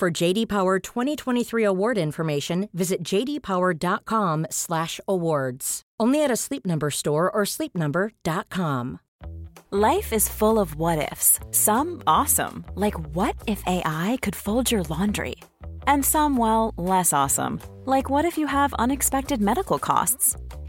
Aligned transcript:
For 0.00 0.10
JD 0.10 0.48
Power 0.48 0.78
2023 0.78 1.62
award 1.62 1.98
information, 1.98 2.70
visit 2.72 3.02
jdpower.com/awards. 3.02 5.82
Only 6.00 6.24
at 6.24 6.30
a 6.30 6.36
Sleep 6.36 6.64
Number 6.64 6.90
store 6.90 7.30
or 7.30 7.42
sleepnumber.com. 7.44 9.00
Life 9.70 10.14
is 10.14 10.26
full 10.26 10.58
of 10.58 10.74
what 10.76 11.12
ifs. 11.12 11.38
Some 11.50 12.02
awesome, 12.06 12.64
like 12.76 12.98
what 13.14 13.36
if 13.46 13.62
AI 13.66 14.16
could 14.22 14.34
fold 14.34 14.70
your 14.70 14.84
laundry? 14.84 15.34
And 15.86 16.02
some 16.02 16.38
well, 16.38 16.72
less 16.78 17.12
awesome, 17.12 17.60
like 17.84 18.08
what 18.08 18.24
if 18.24 18.38
you 18.38 18.46
have 18.46 18.72
unexpected 18.78 19.42
medical 19.42 19.78
costs? 19.78 20.34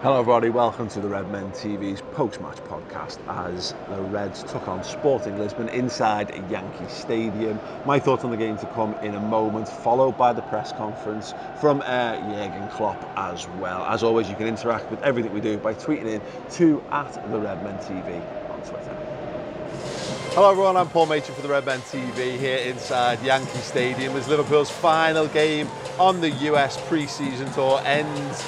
Hello, 0.00 0.20
everybody. 0.20 0.48
Welcome 0.48 0.88
to 0.90 1.00
the 1.00 1.08
Redmen 1.08 1.50
TV's 1.50 2.00
post-match 2.12 2.62
podcast 2.62 3.18
as 3.26 3.74
the 3.88 4.00
Reds 4.00 4.44
took 4.44 4.68
on 4.68 4.84
Sporting 4.84 5.34
Lisbon 5.34 5.68
inside 5.70 6.30
Yankee 6.48 6.86
Stadium. 6.86 7.60
My 7.84 7.98
thoughts 7.98 8.22
on 8.22 8.30
the 8.30 8.36
game 8.36 8.56
to 8.58 8.66
come 8.68 8.94
in 9.02 9.16
a 9.16 9.20
moment, 9.20 9.66
followed 9.66 10.16
by 10.16 10.32
the 10.32 10.40
press 10.40 10.70
conference 10.70 11.34
from 11.56 11.82
uh, 11.84 12.16
Jurgen 12.16 12.68
Klopp 12.68 13.10
as 13.16 13.48
well. 13.48 13.84
As 13.86 14.04
always, 14.04 14.30
you 14.30 14.36
can 14.36 14.46
interact 14.46 14.88
with 14.88 15.02
everything 15.02 15.32
we 15.32 15.40
do 15.40 15.58
by 15.58 15.74
tweeting 15.74 16.06
in 16.06 16.22
to 16.50 16.80
at 16.92 17.18
the 17.24 17.40
Redmen 17.40 17.80
TV 17.80 18.22
on 18.48 18.62
Twitter. 18.62 19.27
Hello 20.32 20.50
everyone, 20.50 20.76
I'm 20.76 20.88
Paul 20.88 21.06
Machin 21.06 21.34
for 21.34 21.40
the 21.40 21.48
Redmen 21.48 21.80
TV 21.80 22.38
here 22.38 22.58
inside 22.58 23.20
Yankee 23.24 23.58
Stadium 23.58 24.14
as 24.14 24.28
Liverpool's 24.28 24.70
final 24.70 25.26
game 25.26 25.68
on 25.98 26.20
the 26.20 26.30
US 26.30 26.78
pre-season 26.86 27.50
tour 27.52 27.80
ends 27.84 28.44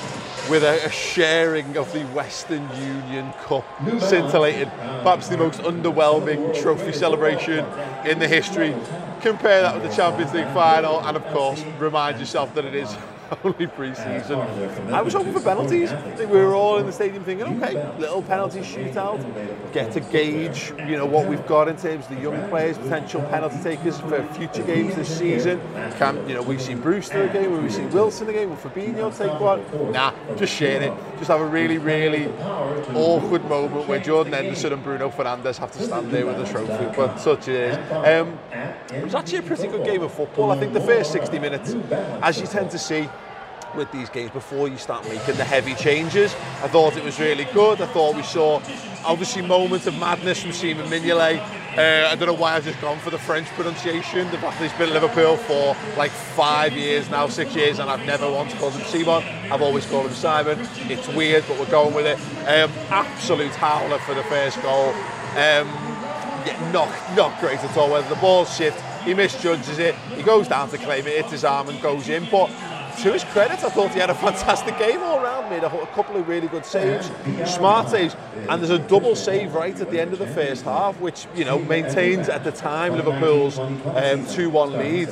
with 0.49 0.63
a, 0.63 0.87
a, 0.87 0.91
sharing 0.91 1.77
of 1.77 1.93
the 1.93 2.05
Western 2.09 2.69
Union 2.77 3.33
Cup, 3.45 3.65
scintillating, 3.99 4.69
perhaps 4.69 5.29
the 5.29 5.39
most 5.39 5.61
underwhelming 5.61 6.61
trophy 6.61 6.93
celebration 6.93 7.65
in 8.07 8.19
the 8.19 8.29
history. 8.29 8.75
Compare 9.21 9.63
that 9.63 9.75
with 9.75 9.91
the 9.91 9.97
Champions 9.97 10.33
League 10.35 10.53
final, 10.53 11.01
and 11.07 11.17
of 11.17 11.27
course, 11.29 11.63
remind 11.79 12.21
yourself 12.21 12.55
that 12.55 12.65
it 12.65 12.75
is 12.75 12.95
only 13.45 13.67
pre-season. 13.67 14.41
I 14.93 15.03
was 15.03 15.15
hoping 15.15 15.33
for 15.33 15.41
penalties. 15.41 15.93
I 15.93 16.01
think 16.13 16.31
we 16.31 16.39
were 16.39 16.55
all 16.55 16.79
in 16.79 16.87
the 16.87 16.93
stadium 16.93 17.25
thinking, 17.25 17.63
okay, 17.63 17.75
little 17.99 18.23
penalty 18.23 18.61
shootout, 18.61 19.21
get 19.73 19.93
to 19.93 20.01
gauge, 20.01 20.73
you 20.79 20.97
know, 20.97 21.07
what 21.07 21.27
we've 21.27 21.47
got 21.47 21.69
in 21.69 21.77
terms 21.77 22.07
of 22.07 22.17
the 22.17 22.23
young 22.23 22.49
players, 22.49 22.79
potential 22.79 23.23
penalty 23.23 23.63
takers 23.63 23.99
for 24.01 24.23
future 24.35 24.63
games 24.63 24.95
this 24.95 25.19
season. 25.19 25.61
Can 25.99 26.29
you 26.29 26.35
know 26.35 26.43
we 26.43 26.59
see 26.59 26.75
Brewster 26.75 27.23
again? 27.23 27.51
Will 27.51 27.61
we 27.61 27.71
see 27.71 27.85
Wilson 27.87 28.29
again? 28.29 28.51
Will 28.51 28.57
Fabinho 28.57 29.17
take 29.17 29.39
one? 29.41 29.93
Nah, 29.93 30.13
just 30.37 30.55
share 30.55 30.83
it. 30.83 30.93
Just 31.19 31.31
have 31.31 31.41
a 31.41 31.47
really, 31.47 31.79
really 31.79 32.29
awkward 32.95 33.45
moment 33.49 33.87
where 33.87 34.01
Jordan 34.01 34.33
Henderson 34.33 34.73
and 34.73 34.83
Bruno 34.83 35.11
Fernandes 35.11 35.59
have 35.59 35.71
to 35.73 35.83
stand 35.83 36.11
there 36.11 36.27
with 36.27 36.37
the 36.37 36.45
trophy. 36.45 36.97
But 36.97 37.19
such 37.19 37.49
it 37.49 37.73
is. 37.73 37.93
Um, 37.93 38.39
it 38.93 39.05
was 39.05 39.15
actually 39.15 39.39
a 39.39 39.43
pretty 39.43 39.69
good 39.69 39.85
game 39.85 40.03
of 40.03 40.13
football. 40.13 40.51
I 40.51 40.59
think 40.59 40.73
the 40.73 40.81
first 40.81 41.13
60 41.13 41.39
minutes, 41.39 41.75
as 42.23 42.41
you 42.41 42.47
tend 42.47 42.71
to 42.71 42.79
see, 42.79 43.09
with 43.75 43.91
these 43.93 44.09
games 44.11 44.31
before 44.31 44.69
you 44.69 44.77
start 44.77 45.05
making 45.09 45.37
the 45.37 45.45
heavy 45.45 45.75
changes. 45.75 46.35
I 46.63 46.69
thought 46.69 46.97
it 46.97 47.05
was 47.05 47.19
really 47.19 47.45
good. 47.47 47.81
I 47.81 47.87
thought 47.87 48.17
we 48.17 48.23
saw 48.23 48.61
obviously 49.05 49.43
moments 49.43 49.87
of 49.87 49.99
madness 49.99 50.43
from 50.43 50.53
Simon 50.53 50.87
Mignolet. 50.87 51.41
Uh, 51.77 52.09
I 52.09 52.17
don't 52.17 52.27
know 52.27 52.35
why 52.35 52.55
I've 52.57 52.65
just 52.65 52.81
gone 52.81 52.99
for 52.99 53.11
the 53.11 53.19
French 53.19 53.47
pronunciation. 53.49 54.29
The 54.31 54.39
fact 54.39 54.61
he's 54.61 54.73
been 54.73 54.93
Liverpool 54.93 55.37
for 55.37 55.77
like 55.97 56.11
five 56.11 56.73
years 56.73 57.09
now, 57.11 57.29
six 57.29 57.55
years, 57.55 57.79
and 57.79 57.89
I've 57.89 58.05
never 58.05 58.31
once 58.31 58.53
called 58.55 58.73
him 58.73 58.85
Simon. 58.87 59.23
I've 59.53 59.63
always 59.63 59.87
called 59.87 60.07
him 60.07 60.15
Simon. 60.15 60.59
It's 60.91 61.07
weird, 61.09 61.45
but 61.47 61.59
we're 61.61 61.71
going 61.71 61.95
with 61.95 62.07
it. 62.07 62.19
Um, 62.49 62.71
absolute 62.91 63.55
howler 63.55 63.99
for 64.01 64.15
the 64.15 64.25
first 64.25 64.61
goal. 64.63 64.89
Um, 65.37 65.69
yeah, 66.45 66.71
not, 66.73 66.89
not 67.17 67.39
great 67.41 67.61
at 67.61 67.77
all. 67.77 67.91
Whether 67.91 68.09
the 68.09 68.21
ball's 68.21 68.55
shift, 68.57 68.81
he 69.05 69.15
misjudges 69.15 69.79
it. 69.79 69.95
He 70.17 70.23
goes 70.23 70.49
down 70.49 70.71
to 70.71 70.79
claim 70.79 71.07
it, 71.07 71.17
hits 71.17 71.31
his 71.31 71.45
arm 71.45 71.69
and 71.69 71.81
goes 71.81 72.09
in. 72.09 72.27
But 72.31 72.51
to 73.03 73.13
his 73.13 73.25
credit, 73.25 73.65
I 73.65 73.71
thought 73.71 73.93
he 73.93 74.01
had 74.01 74.11
a 74.11 74.15
fantastic 74.15 74.79
game 74.79 75.03
all 75.03 75.23
round. 75.23 75.49
Made 75.49 75.63
a, 75.63 75.83
a 75.83 75.87
couple 75.89 76.17
of 76.17 76.29
really 76.29 76.49
good 76.49 76.67
saves, 76.67 77.11
smart 77.47 77.89
saves, 77.89 78.15
and 78.49 78.61
there's 78.61 78.71
a 78.71 78.79
double 78.79 79.17
save 79.17 79.55
right 79.55 79.79
at 79.81 79.91
the 79.91 79.99
end 79.99 80.13
of 80.13 80.19
the 80.19 80.27
first 80.27 80.65
half, 80.65 81.01
which 81.01 81.27
you 81.35 81.45
know 81.45 81.59
maintains 81.59 82.29
at 82.29 82.45
the 82.45 82.53
time 82.53 82.97
Liverpool's 82.97 83.59
um, 83.59 84.27
two-one 84.27 84.73
lead. 84.73 85.09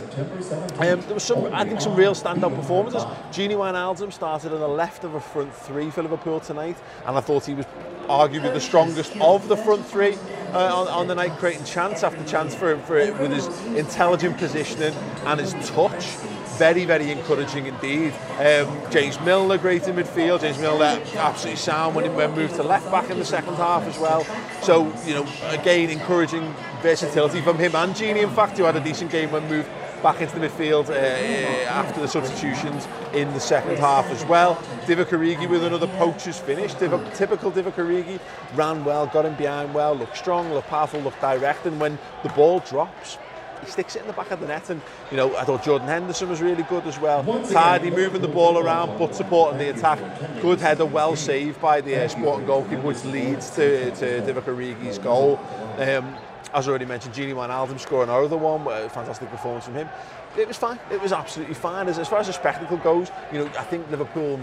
Um, 0.79 1.01
there 1.01 1.15
was 1.15 1.23
some, 1.23 1.47
I 1.55 1.65
think, 1.65 1.81
some 1.81 1.95
real 1.95 2.15
standout 2.15 2.55
performances. 2.55 3.05
Gini 3.33 3.53
Wijnaldum 3.53 4.13
started 4.13 4.53
on 4.53 4.61
the 4.61 4.69
left 4.69 5.05
of 5.05 5.15
a 5.15 5.21
front 5.21 5.55
three 5.55 5.91
for 5.91 6.03
Liverpool 6.03 6.41
tonight, 6.41 6.77
and 7.07 7.17
I 7.17 7.21
thought 7.21 7.47
he 7.47 7.55
was 7.55 7.67
arguably 8.09 8.53
the 8.53 8.61
strongest 8.61 9.17
of 9.17 9.49
the 9.49 9.57
front 9.57 9.87
three 9.87 10.17
uh, 10.53 10.75
on, 10.75 10.89
on, 10.89 11.07
the 11.07 11.15
night, 11.15 11.33
creating 11.39 11.65
chance 11.65 12.03
after 12.03 12.23
chance 12.25 12.55
for, 12.55 12.73
him, 12.73 12.81
for 12.83 12.95
with 12.95 13.33
his 13.33 13.47
intelligent 13.77 14.37
positioning 14.39 14.95
and 15.27 15.41
his 15.41 15.53
touch 15.69 16.17
very, 16.59 16.85
very 16.85 17.13
encouraging 17.13 17.67
indeed. 17.67 18.13
Um, 18.39 18.91
James 18.91 19.19
Milner, 19.21 19.59
great 19.59 19.87
in 19.87 19.95
midfield. 19.95 20.41
James 20.41 20.59
Milner, 20.59 21.01
absolutely 21.17 21.57
sound 21.57 21.95
when 21.95 22.05
he 22.05 22.11
moved 22.11 22.57
to 22.57 22.65
left 22.65 22.91
back 22.91 23.09
in 23.11 23.19
the 23.19 23.25
second 23.25 23.55
half 23.55 23.85
as 23.85 23.97
well. 23.99 24.25
So, 24.63 24.93
you 25.07 25.15
know, 25.15 25.27
again, 25.51 25.89
encouraging 25.89 26.53
versatility 26.83 27.41
from 27.41 27.59
him 27.59 27.77
and 27.77 27.95
Gini, 27.95 28.23
in 28.25 28.31
fact, 28.31 28.59
who 28.59 28.65
had 28.65 28.77
a 28.77 28.81
decent 28.81 29.13
game 29.13 29.31
when 29.31 29.49
moved 29.49 29.69
back 30.03 30.21
into 30.21 30.39
the 30.39 30.49
midfield 30.49 30.89
uh, 30.89 30.93
uh, 30.93 31.71
after 31.71 32.01
the 32.01 32.09
substitutions 32.09 32.87
in 33.15 33.33
the 33.35 33.41
second 33.41 33.77
half 33.79 34.07
as 34.07 34.25
well. 34.27 34.57
Divock 34.87 35.11
with 35.49 35.65
another 35.65 35.89
poacher's 35.99 36.39
finish. 36.39 36.75
Divock, 36.75 37.15
typical 37.15 37.51
Divock 37.51 38.21
ran 38.55 38.85
well, 38.85 39.07
got 39.07 39.25
him 39.25 39.35
behind 39.35 39.75
well, 39.75 39.95
looked 39.95 40.17
strong, 40.17 40.53
looked 40.53 40.69
powerful, 40.69 41.01
looked 41.01 41.21
direct, 41.21 41.67
and 41.67 41.81
when 41.81 41.99
the 42.23 42.29
ball 42.31 42.61
drops, 42.61 43.19
he 43.65 43.71
sticks 43.71 43.97
it 43.97 44.03
in 44.03 44.07
the 44.07 44.13
back 44.13 44.31
of 44.31 44.41
the 44.41 44.47
net 44.47 44.71
and 44.71 44.81
you 45.11 45.17
know 45.17 45.37
I 45.37 45.45
thought 45.45 45.65
Jordan 45.65 45.89
Henderson 45.89 46.29
was 46.29 46.41
really 46.41 46.63
good 46.65 46.87
as 46.87 46.99
well. 46.99 47.25
Tidy 47.51 47.91
moving 47.91 48.23
the 48.23 48.29
ball 48.29 48.59
around 48.59 48.99
but 48.99 49.15
supporting 49.15 49.59
the 49.59 49.71
attack. 49.71 49.99
Good 50.41 50.61
header 50.61 50.87
well 50.87 51.17
saved 51.17 51.61
by 51.61 51.81
the 51.81 52.05
uh, 52.05 52.09
Sporting 52.09 52.47
goalkeeper 52.47 52.81
which 52.81 53.05
leads 53.05 53.51
to, 53.51 53.91
to 53.97 54.23
Divock 54.23 54.45
Origi's 54.45 54.99
goal. 54.99 55.39
Um, 55.79 56.17
as 56.55 56.67
I 56.67 56.71
already 56.71 56.87
mentioned 56.87 57.15
Gini 57.15 57.35
Wijnaldum 57.35 57.79
scoring 57.79 58.09
another 58.09 58.37
one 58.37 58.67
a 58.67 58.89
fantastic 58.89 59.29
performance 59.31 59.65
from 59.67 59.75
him. 59.75 59.89
It 60.37 60.49
was 60.49 60.57
fine. 60.57 60.79
It 60.91 61.01
was 61.01 61.13
absolutely 61.13 61.55
fine. 61.55 61.89
As, 61.89 61.99
as 61.99 62.09
far 62.09 62.21
as 62.21 62.27
the 62.27 62.33
spectacle 62.33 62.79
goes 62.79 63.11
you 63.33 63.39
know 63.39 63.47
I 63.59 63.65
think 63.65 63.91
Liverpool 63.91 64.41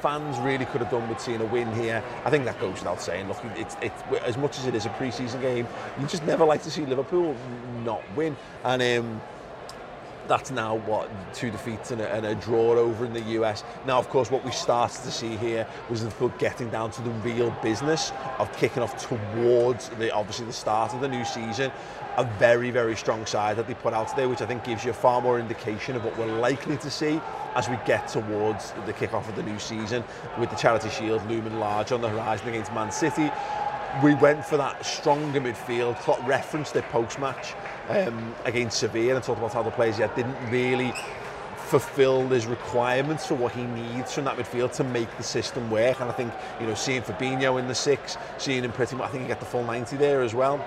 fans 0.00 0.38
really 0.38 0.64
could 0.66 0.80
have 0.80 0.90
done 0.90 1.08
with 1.08 1.20
seeing 1.20 1.40
a 1.40 1.46
win 1.46 1.72
here. 1.74 2.02
I 2.24 2.30
think 2.30 2.44
that 2.44 2.60
goes 2.60 2.74
without 2.74 3.00
saying. 3.00 3.28
Look, 3.28 3.38
it's, 3.56 3.76
it's 3.82 4.02
as 4.24 4.36
much 4.36 4.58
as 4.58 4.66
it 4.66 4.74
is 4.74 4.86
a 4.86 4.90
pre-season 4.90 5.40
game, 5.40 5.66
you 6.00 6.06
just 6.06 6.24
never 6.24 6.44
like 6.44 6.62
to 6.62 6.70
see 6.70 6.84
Liverpool 6.86 7.36
not 7.84 8.02
win. 8.16 8.36
And 8.64 8.82
um, 8.82 9.20
that's 10.28 10.50
now 10.50 10.76
what 10.76 11.10
two 11.34 11.50
defeats 11.50 11.90
and 11.90 12.00
a, 12.00 12.14
and 12.14 12.26
a, 12.26 12.34
draw 12.34 12.72
over 12.74 13.04
in 13.04 13.12
the 13.12 13.22
US. 13.40 13.64
Now, 13.86 13.98
of 13.98 14.08
course, 14.08 14.30
what 14.30 14.44
we 14.44 14.50
started 14.50 15.02
to 15.02 15.10
see 15.10 15.36
here 15.36 15.66
was 15.88 16.04
Liverpool 16.04 16.32
getting 16.38 16.70
down 16.70 16.90
to 16.92 17.02
the 17.02 17.10
real 17.10 17.50
business 17.62 18.12
of 18.38 18.54
kicking 18.56 18.82
off 18.82 18.96
towards 19.08 19.88
the 19.90 20.12
obviously 20.12 20.46
the 20.46 20.52
start 20.52 20.94
of 20.94 21.00
the 21.00 21.08
new 21.08 21.24
season. 21.24 21.72
A 22.18 22.24
very, 22.38 22.70
very 22.70 22.96
strong 22.96 23.26
side 23.26 23.56
that 23.56 23.66
they 23.66 23.74
put 23.74 23.94
out 23.94 24.08
today, 24.08 24.26
which 24.26 24.42
I 24.42 24.46
think 24.46 24.64
gives 24.64 24.84
you 24.84 24.90
a 24.90 24.94
far 24.94 25.20
more 25.20 25.38
indication 25.38 25.96
of 25.96 26.04
what 26.04 26.16
we're 26.18 26.38
likely 26.38 26.76
to 26.78 26.90
see 26.90 27.20
as 27.54 27.68
we 27.68 27.78
get 27.86 28.08
towards 28.08 28.72
the 28.86 28.92
kick-off 28.92 29.28
of 29.28 29.36
the 29.36 29.42
new 29.42 29.58
season 29.58 30.04
with 30.38 30.50
the 30.50 30.56
Charity 30.56 30.90
Shield 30.90 31.26
looming 31.28 31.58
large 31.58 31.92
on 31.92 32.00
the 32.00 32.08
horizon 32.08 32.48
against 32.48 32.72
Man 32.72 32.90
City. 32.90 33.30
We 34.02 34.14
went 34.14 34.44
for 34.44 34.56
that 34.56 34.84
stronger 34.84 35.40
midfield. 35.40 35.98
Klopp 36.00 36.24
referenced 36.26 36.76
it 36.76 36.84
post-match 36.90 37.54
um, 37.88 38.34
against 38.44 38.78
Sevilla 38.78 39.16
and 39.16 39.24
talked 39.24 39.38
about 39.38 39.52
how 39.52 39.62
the 39.62 39.70
players 39.70 39.98
yet 39.98 40.14
didn't 40.14 40.36
really 40.50 40.92
fulfil 41.56 42.26
his 42.28 42.46
requirements 42.46 43.26
for 43.26 43.34
what 43.34 43.52
he 43.52 43.62
needs 43.64 44.12
from 44.14 44.24
that 44.24 44.36
midfield 44.36 44.72
to 44.72 44.84
make 44.84 45.14
the 45.16 45.22
system 45.22 45.70
work. 45.70 46.00
And 46.00 46.08
I 46.08 46.12
think, 46.12 46.32
you 46.60 46.66
know, 46.66 46.74
seeing 46.74 47.02
Fabinho 47.02 47.58
in 47.58 47.68
the 47.68 47.74
six, 47.74 48.16
seeing 48.38 48.64
him 48.64 48.72
pretty 48.72 48.96
much, 48.96 49.08
I 49.08 49.12
think 49.12 49.22
he 49.24 49.28
got 49.28 49.40
the 49.40 49.46
full 49.46 49.64
90 49.64 49.96
there 49.96 50.22
as 50.22 50.34
well. 50.34 50.64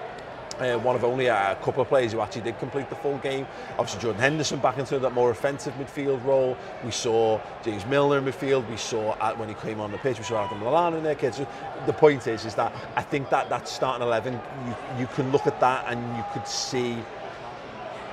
Uh, 0.60 0.78
one 0.78 0.96
of 0.96 1.04
only 1.04 1.26
a 1.28 1.58
couple 1.64 1.82
of 1.82 1.88
players 1.88 2.12
who 2.12 2.20
actually 2.20 2.42
did 2.42 2.60
complete 2.60 2.88
the 2.90 2.96
full 2.96 3.18
game. 3.20 3.48
Obviously, 3.80 4.02
Jordan 4.02 4.22
Henderson 4.22 4.60
back 4.60 4.78
into 4.78 5.00
that 5.00 5.14
more 5.14 5.32
offensive 5.32 5.74
midfield 5.76 6.24
role. 6.24 6.56
We 6.84 6.92
saw 6.92 7.40
James 7.64 7.86
Milner 7.86 8.20
in 8.20 8.26
midfield. 8.26 8.70
We 8.70 8.78
saw 8.78 9.16
at, 9.22 9.38
when 9.40 9.50
he 9.50 9.56
came 9.56 9.80
on 9.80 9.92
the 9.92 9.98
pitch, 9.98 10.20
we 10.20 10.24
saw 10.24 10.46
Adam 10.46 10.60
Lallana 10.60 10.98
in 10.98 11.04
there. 11.04 11.16
Kids. 11.16 11.38
So 11.38 11.48
the 11.86 11.94
point 11.94 12.28
is, 12.28 12.46
is 12.46 12.54
that 12.56 12.74
I 12.96 13.02
think 13.02 13.30
that 13.30 13.50
that 13.50 13.68
starting 13.68 14.06
eleven, 14.06 14.40
you 14.68 14.76
you 15.00 15.08
can 15.08 15.32
look 15.32 15.48
at 15.48 15.60
that 15.62 15.86
and 15.88 16.18
you 16.18 16.24
could 16.34 16.48
see 16.48 16.98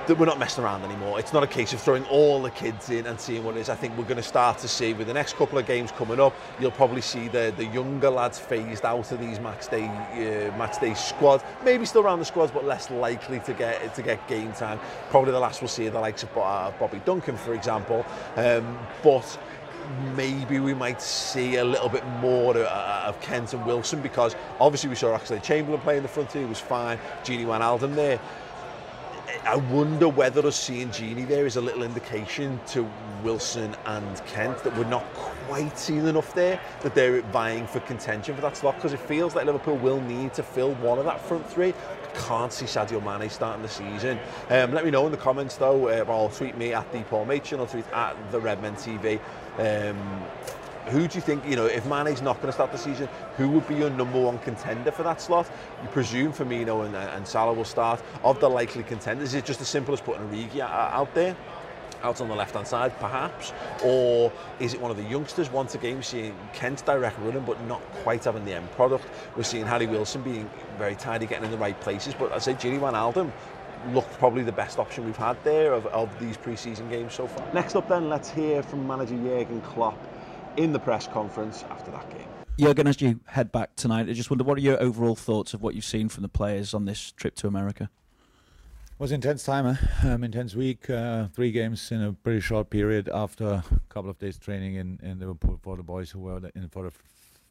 that 0.09 0.17
we're 0.17 0.25
not 0.25 0.39
messing 0.39 0.63
around 0.63 0.83
anymore. 0.83 1.19
It's 1.19 1.33
not 1.33 1.43
a 1.43 1.47
case 1.47 1.71
of 1.71 1.79
throwing 1.79 2.03
all 2.05 2.41
the 2.41 2.49
kids 2.49 2.89
in 2.89 3.05
and 3.05 3.21
seeing 3.21 3.43
what 3.43 3.55
it 3.55 3.59
is. 3.59 3.69
I 3.69 3.75
think 3.75 3.95
we're 3.95 4.05
going 4.05 4.17
to 4.17 4.23
start 4.23 4.57
to 4.57 4.67
see 4.67 4.93
with 4.93 5.05
the 5.05 5.13
next 5.13 5.35
couple 5.35 5.59
of 5.59 5.67
games 5.67 5.91
coming 5.91 6.19
up, 6.19 6.35
you'll 6.59 6.71
probably 6.71 7.01
see 7.01 7.27
the 7.27 7.53
the 7.55 7.65
younger 7.65 8.09
lads 8.09 8.39
phased 8.39 8.85
out 8.85 9.11
of 9.11 9.19
these 9.19 9.39
match 9.39 9.69
day 9.69 9.85
uh, 9.85 10.57
match 10.57 10.81
day 10.81 10.95
squads. 10.95 11.43
Maybe 11.63 11.85
still 11.85 12.01
around 12.01 12.17
the 12.17 12.25
squads, 12.25 12.51
but 12.51 12.65
less 12.65 12.89
likely 12.89 13.39
to 13.41 13.53
get 13.53 13.93
to 13.93 14.01
get 14.01 14.27
game 14.27 14.51
time. 14.53 14.79
Probably 15.11 15.31
the 15.31 15.39
last 15.39 15.61
we'll 15.61 15.67
see 15.67 15.87
the 15.89 15.99
likes 15.99 16.23
of 16.23 16.35
uh, 16.35 16.71
Bobby 16.79 17.01
Duncan, 17.05 17.37
for 17.37 17.53
example. 17.53 18.03
Um, 18.35 18.79
but 19.03 19.39
maybe 20.15 20.59
we 20.59 20.73
might 20.73 21.01
see 21.01 21.57
a 21.57 21.63
little 21.63 21.89
bit 21.89 22.05
more 22.19 22.57
of 22.57 23.21
Kent 23.21 23.53
and 23.53 23.63
Wilson 23.65 24.01
because 24.01 24.35
obviously 24.59 24.89
we 24.89 24.95
saw 24.95 25.17
Oxlade 25.17 25.43
Chamberlain 25.43 25.81
play 25.81 25.97
in 25.97 26.03
the 26.03 26.09
front 26.09 26.31
two, 26.31 26.47
was 26.47 26.59
fine. 26.59 26.97
Gini 27.23 27.45
Wijnaldum 27.45 27.93
there. 27.95 28.19
I 29.49 29.55
wonder 29.55 30.07
whether 30.07 30.45
us 30.45 30.55
seeing 30.55 30.89
Gini 30.89 31.27
there 31.27 31.47
is 31.47 31.55
a 31.55 31.61
little 31.61 31.81
indication 31.81 32.59
to 32.67 32.87
Wilson 33.23 33.75
and 33.87 34.23
Kent 34.27 34.63
that 34.63 34.77
we're 34.77 34.83
not 34.83 35.11
quite 35.15 35.75
seeing 35.75 36.05
enough 36.05 36.35
there, 36.35 36.61
that 36.81 36.93
they're 36.93 37.23
vying 37.23 37.65
for 37.65 37.79
contention 37.79 38.35
for 38.35 38.41
that 38.41 38.55
slot, 38.55 38.75
because 38.75 38.93
it 38.93 38.99
feels 38.99 39.33
like 39.33 39.47
Liverpool 39.47 39.75
will 39.77 40.01
need 40.01 40.35
to 40.35 40.43
fill 40.43 40.75
one 40.75 40.99
of 40.99 41.05
that 41.05 41.19
front 41.19 41.49
three. 41.49 41.69
I 41.69 42.11
can't 42.13 42.53
see 42.53 42.65
Sadio 42.65 43.03
Mane 43.03 43.27
starting 43.27 43.63
the 43.63 43.69
season. 43.69 44.19
Um, 44.51 44.71
let 44.71 44.85
me 44.85 44.91
know 44.91 45.07
in 45.07 45.11
the 45.11 45.17
comments 45.17 45.55
though, 45.55 45.87
uh, 45.87 46.05
or 46.07 46.29
tweet 46.29 46.55
me 46.55 46.75
at 46.75 46.91
the 46.91 47.01
Paul 47.05 47.25
Machin 47.25 47.59
or 47.59 47.65
tweet 47.65 47.87
at 47.91 48.15
the 48.31 48.39
Redmen 48.39 48.75
TV. 48.75 49.19
Um, 49.57 49.97
who 50.89 51.07
do 51.07 51.15
you 51.15 51.21
think, 51.21 51.45
you 51.47 51.55
know, 51.55 51.65
if 51.65 51.85
Mane's 51.85 52.21
not 52.21 52.37
going 52.37 52.47
to 52.47 52.53
start 52.53 52.71
the 52.71 52.77
season, 52.77 53.07
who 53.37 53.49
would 53.49 53.67
be 53.67 53.75
your 53.75 53.89
number 53.89 54.19
one 54.19 54.39
contender 54.39 54.91
for 54.91 55.03
that 55.03 55.21
slot? 55.21 55.49
You 55.81 55.89
presume 55.89 56.33
Firmino 56.33 56.85
and, 56.85 56.95
uh, 56.95 57.11
and 57.15 57.27
Salah 57.27 57.53
will 57.53 57.65
start. 57.65 58.01
Of 58.23 58.39
the 58.39 58.49
likely 58.49 58.83
contenders, 58.83 59.29
is 59.29 59.35
it 59.35 59.45
just 59.45 59.61
as 59.61 59.67
simple 59.67 59.93
as 59.93 60.01
putting 60.01 60.27
Origi 60.27 60.59
out 60.59 61.13
there? 61.13 61.35
out 62.01 62.21
on 62.21 62.29
the 62.29 62.35
left 62.35 62.55
hand 62.55 62.65
side 62.65 62.97
perhaps 62.99 63.51
or 63.83 64.31
is 64.61 64.73
it 64.73 64.79
one 64.79 64.89
of 64.89 64.95
the 64.95 65.03
youngsters 65.03 65.51
once 65.51 65.75
again 65.75 65.95
we're 65.95 66.01
seeing 66.01 66.33
Kent 66.53 66.85
direct 66.85 67.19
running 67.19 67.43
but 67.43 67.61
not 67.65 67.81
quite 68.03 68.23
having 68.23 68.45
the 68.45 68.53
end 68.53 68.71
product 68.71 69.05
we're 69.35 69.43
seeing 69.43 69.65
Harry 69.65 69.85
Wilson 69.85 70.21
being 70.21 70.49
very 70.77 70.95
tidy 70.95 71.25
getting 71.25 71.43
in 71.43 71.51
the 71.51 71.57
right 71.57 71.77
places 71.81 72.13
but 72.17 72.31
I 72.31 72.37
say 72.37 72.53
Gini 72.53 72.79
Wijnaldum 72.79 73.31
looked 73.93 74.13
probably 74.17 74.43
the 74.43 74.51
best 74.53 74.79
option 74.79 75.05
we've 75.05 75.17
had 75.17 75.41
there 75.43 75.73
of, 75.73 75.87
of 75.87 76.17
these 76.19 76.37
pre-season 76.37 76.89
games 76.89 77.13
so 77.13 77.27
far. 77.27 77.53
Next 77.53 77.75
up 77.75 77.89
then 77.89 78.07
let's 78.07 78.29
hear 78.29 78.63
from 78.63 78.87
manager 78.87 79.17
Jurgen 79.17 79.59
Klopp 79.61 79.97
in 80.59 80.73
the 80.73 80.79
press 80.79 81.07
conference 81.07 81.63
after 81.69 81.89
that 81.89 82.09
game. 82.11 82.27
Jurgen, 82.59 82.85
as 82.85 83.01
you 83.01 83.21
head 83.27 83.49
back 83.49 83.77
tonight, 83.77 84.09
I 84.09 84.13
just 84.13 84.29
wonder 84.29 84.43
what 84.43 84.57
are 84.57 84.61
your 84.61 84.81
overall 84.81 85.15
thoughts 85.15 85.53
of 85.53 85.61
what 85.61 85.73
you've 85.73 85.85
seen 85.85 86.09
from 86.09 86.23
the 86.23 86.27
players 86.27 86.73
on 86.73 86.83
this 86.83 87.13
trip 87.13 87.35
to 87.35 87.47
America? 87.47 87.89
It 88.91 88.99
was 88.99 89.13
intense 89.13 89.45
time, 89.45 89.65
eh? 89.65 89.77
um, 90.09 90.25
intense 90.25 90.55
week, 90.55 90.89
uh, 90.89 91.27
three 91.27 91.53
games 91.53 91.89
in 91.93 92.01
a 92.01 92.11
pretty 92.11 92.41
short 92.41 92.69
period 92.69 93.07
after 93.07 93.45
a 93.45 93.63
couple 93.87 94.09
of 94.09 94.19
days 94.19 94.37
training 94.37 94.75
in, 94.75 94.99
in 95.01 95.19
Liverpool 95.19 95.57
for 95.63 95.77
the 95.77 95.83
boys 95.83 96.11
who 96.11 96.19
were 96.19 96.41
in 96.53 96.67
for 96.67 96.83
the 96.83 96.91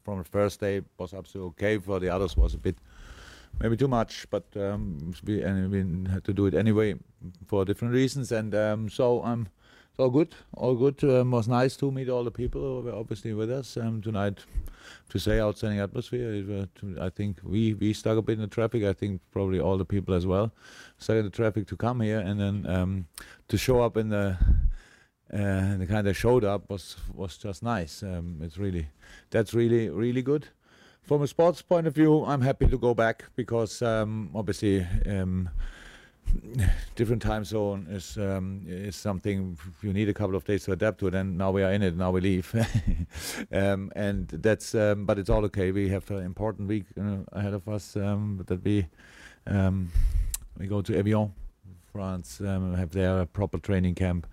from 0.03 0.19
the 0.19 0.23
first 0.23 0.59
day 0.59 0.81
was 0.99 1.13
absolutely 1.13 1.49
okay. 1.49 1.77
For 1.79 1.99
the 1.99 2.09
others 2.09 2.37
was 2.37 2.53
a 2.53 2.59
bit 2.59 2.77
maybe 3.59 3.75
too 3.75 3.87
much, 3.87 4.27
but 4.29 4.45
um, 4.55 5.13
we, 5.25 5.41
and 5.41 5.71
we 5.71 6.11
had 6.11 6.23
to 6.25 6.33
do 6.33 6.45
it 6.45 6.53
anyway 6.53 6.93
for 7.47 7.65
different 7.65 7.95
reasons. 7.95 8.31
And 8.31 8.53
um, 8.53 8.89
so 8.89 9.23
I'm 9.23 9.49
all 9.99 10.09
good, 10.09 10.33
all 10.53 10.75
good. 10.75 11.03
Um, 11.03 11.31
was 11.31 11.47
nice 11.47 11.75
to 11.77 11.91
meet 11.91 12.09
all 12.09 12.23
the 12.23 12.31
people 12.31 12.61
who 12.61 12.81
were 12.81 12.95
obviously 12.95 13.33
with 13.33 13.51
us 13.51 13.77
um, 13.77 14.01
tonight. 14.01 14.39
To 15.09 15.19
say 15.19 15.39
outstanding 15.39 15.79
atmosphere. 15.79 16.43
Uh, 16.49 16.65
to, 16.79 17.01
I 17.01 17.09
think 17.09 17.39
we 17.43 17.73
we 17.73 17.93
stuck 17.93 18.17
a 18.17 18.21
bit 18.21 18.33
in 18.33 18.41
the 18.41 18.47
traffic. 18.47 18.83
I 18.83 18.93
think 18.93 19.21
probably 19.31 19.59
all 19.59 19.77
the 19.77 19.85
people 19.85 20.13
as 20.15 20.25
well 20.25 20.51
stuck 20.97 21.17
in 21.17 21.25
the 21.25 21.29
traffic 21.29 21.67
to 21.67 21.75
come 21.75 22.01
here 22.01 22.19
and 22.19 22.39
then 22.39 22.65
um, 22.67 23.07
to 23.49 23.57
show 23.57 23.81
up 23.81 23.97
in 23.97 24.09
the. 24.09 24.37
Uh, 25.31 25.77
the 25.77 25.85
kind 25.85 26.07
that 26.07 26.15
showed 26.15 26.43
up 26.43 26.67
was 26.71 26.95
was 27.13 27.37
just 27.37 27.61
nice. 27.61 28.01
Um, 28.01 28.39
it's 28.41 28.57
really 28.57 28.87
that's 29.29 29.53
really 29.53 29.87
really 29.89 30.23
good. 30.23 30.47
From 31.03 31.21
a 31.21 31.27
sports 31.27 31.61
point 31.61 31.85
of 31.85 31.93
view, 31.93 32.25
I'm 32.25 32.41
happy 32.41 32.65
to 32.65 32.79
go 32.79 32.95
back 32.95 33.25
because 33.35 33.83
um, 33.83 34.31
obviously 34.33 34.87
um, 35.05 35.51
different 36.95 37.21
time 37.21 37.43
zone 37.43 37.87
is 37.89 38.17
um, 38.17 38.61
is 38.67 38.95
something 38.95 39.57
you 39.81 39.93
need 39.93 40.09
a 40.09 40.13
couple 40.13 40.35
of 40.35 40.45
days 40.45 40.63
to 40.65 40.71
adapt 40.71 40.99
to 40.99 41.07
it. 41.07 41.15
And 41.15 41.37
now 41.37 41.51
we 41.51 41.63
are 41.63 41.71
in 41.71 41.81
it. 41.81 41.95
Now 41.95 42.11
we 42.11 42.21
leave, 42.21 42.53
um, 43.51 43.91
and 43.95 44.27
that's. 44.27 44.75
Um, 44.75 45.05
but 45.05 45.19
it's 45.19 45.29
all 45.29 45.45
okay. 45.45 45.71
We 45.71 45.89
have 45.89 46.09
an 46.11 46.23
important 46.23 46.67
week 46.67 46.85
uh, 46.99 47.17
ahead 47.31 47.53
of 47.53 47.67
us. 47.67 47.95
Um, 47.95 48.43
that 48.47 48.63
we 48.63 48.87
um, 49.47 49.91
we 50.57 50.67
go 50.67 50.81
to 50.81 50.95
Evian, 50.95 51.33
France. 51.91 52.41
Um, 52.41 52.75
have 52.75 52.91
their 52.91 53.25
proper 53.25 53.57
training 53.59 53.95
camp. 53.95 54.27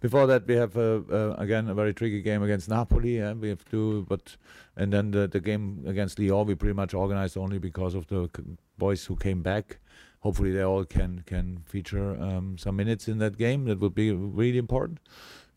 Before 0.00 0.26
that, 0.26 0.46
we 0.46 0.54
have 0.54 0.76
uh, 0.76 1.00
uh, 1.10 1.34
again 1.38 1.68
a 1.68 1.74
very 1.74 1.94
tricky 1.94 2.22
game 2.22 2.42
against 2.42 2.68
Napoli. 2.68 3.16
Yeah? 3.18 3.32
We 3.32 3.48
have 3.48 3.64
to, 3.70 4.04
but 4.08 4.36
and 4.76 4.92
then 4.92 5.10
the 5.10 5.28
the 5.28 5.40
game 5.40 5.84
against 5.86 6.18
Lyon 6.18 6.46
we 6.46 6.54
pretty 6.54 6.74
much 6.74 6.94
organized 6.94 7.36
only 7.36 7.58
because 7.58 7.94
of 7.94 8.06
the 8.08 8.28
boys 8.78 9.04
who 9.04 9.16
came 9.16 9.42
back 9.42 9.78
hopefully 10.22 10.52
they 10.52 10.62
all 10.62 10.84
can 10.84 11.22
can 11.26 11.62
feature 11.66 12.16
um, 12.20 12.56
some 12.56 12.76
minutes 12.76 13.08
in 13.08 13.18
that 13.18 13.36
game. 13.36 13.64
That 13.66 13.80
would 13.80 13.94
be 13.94 14.10
really 14.12 14.58
important. 14.58 14.98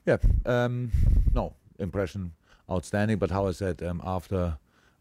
Yeah, 0.05 0.17
um, 0.45 0.91
no 1.33 1.53
impression 1.79 2.33
outstanding. 2.69 3.17
But 3.17 3.31
how 3.31 3.47
I 3.47 3.51
said 3.51 3.81
um, 3.83 4.01
after 4.03 4.57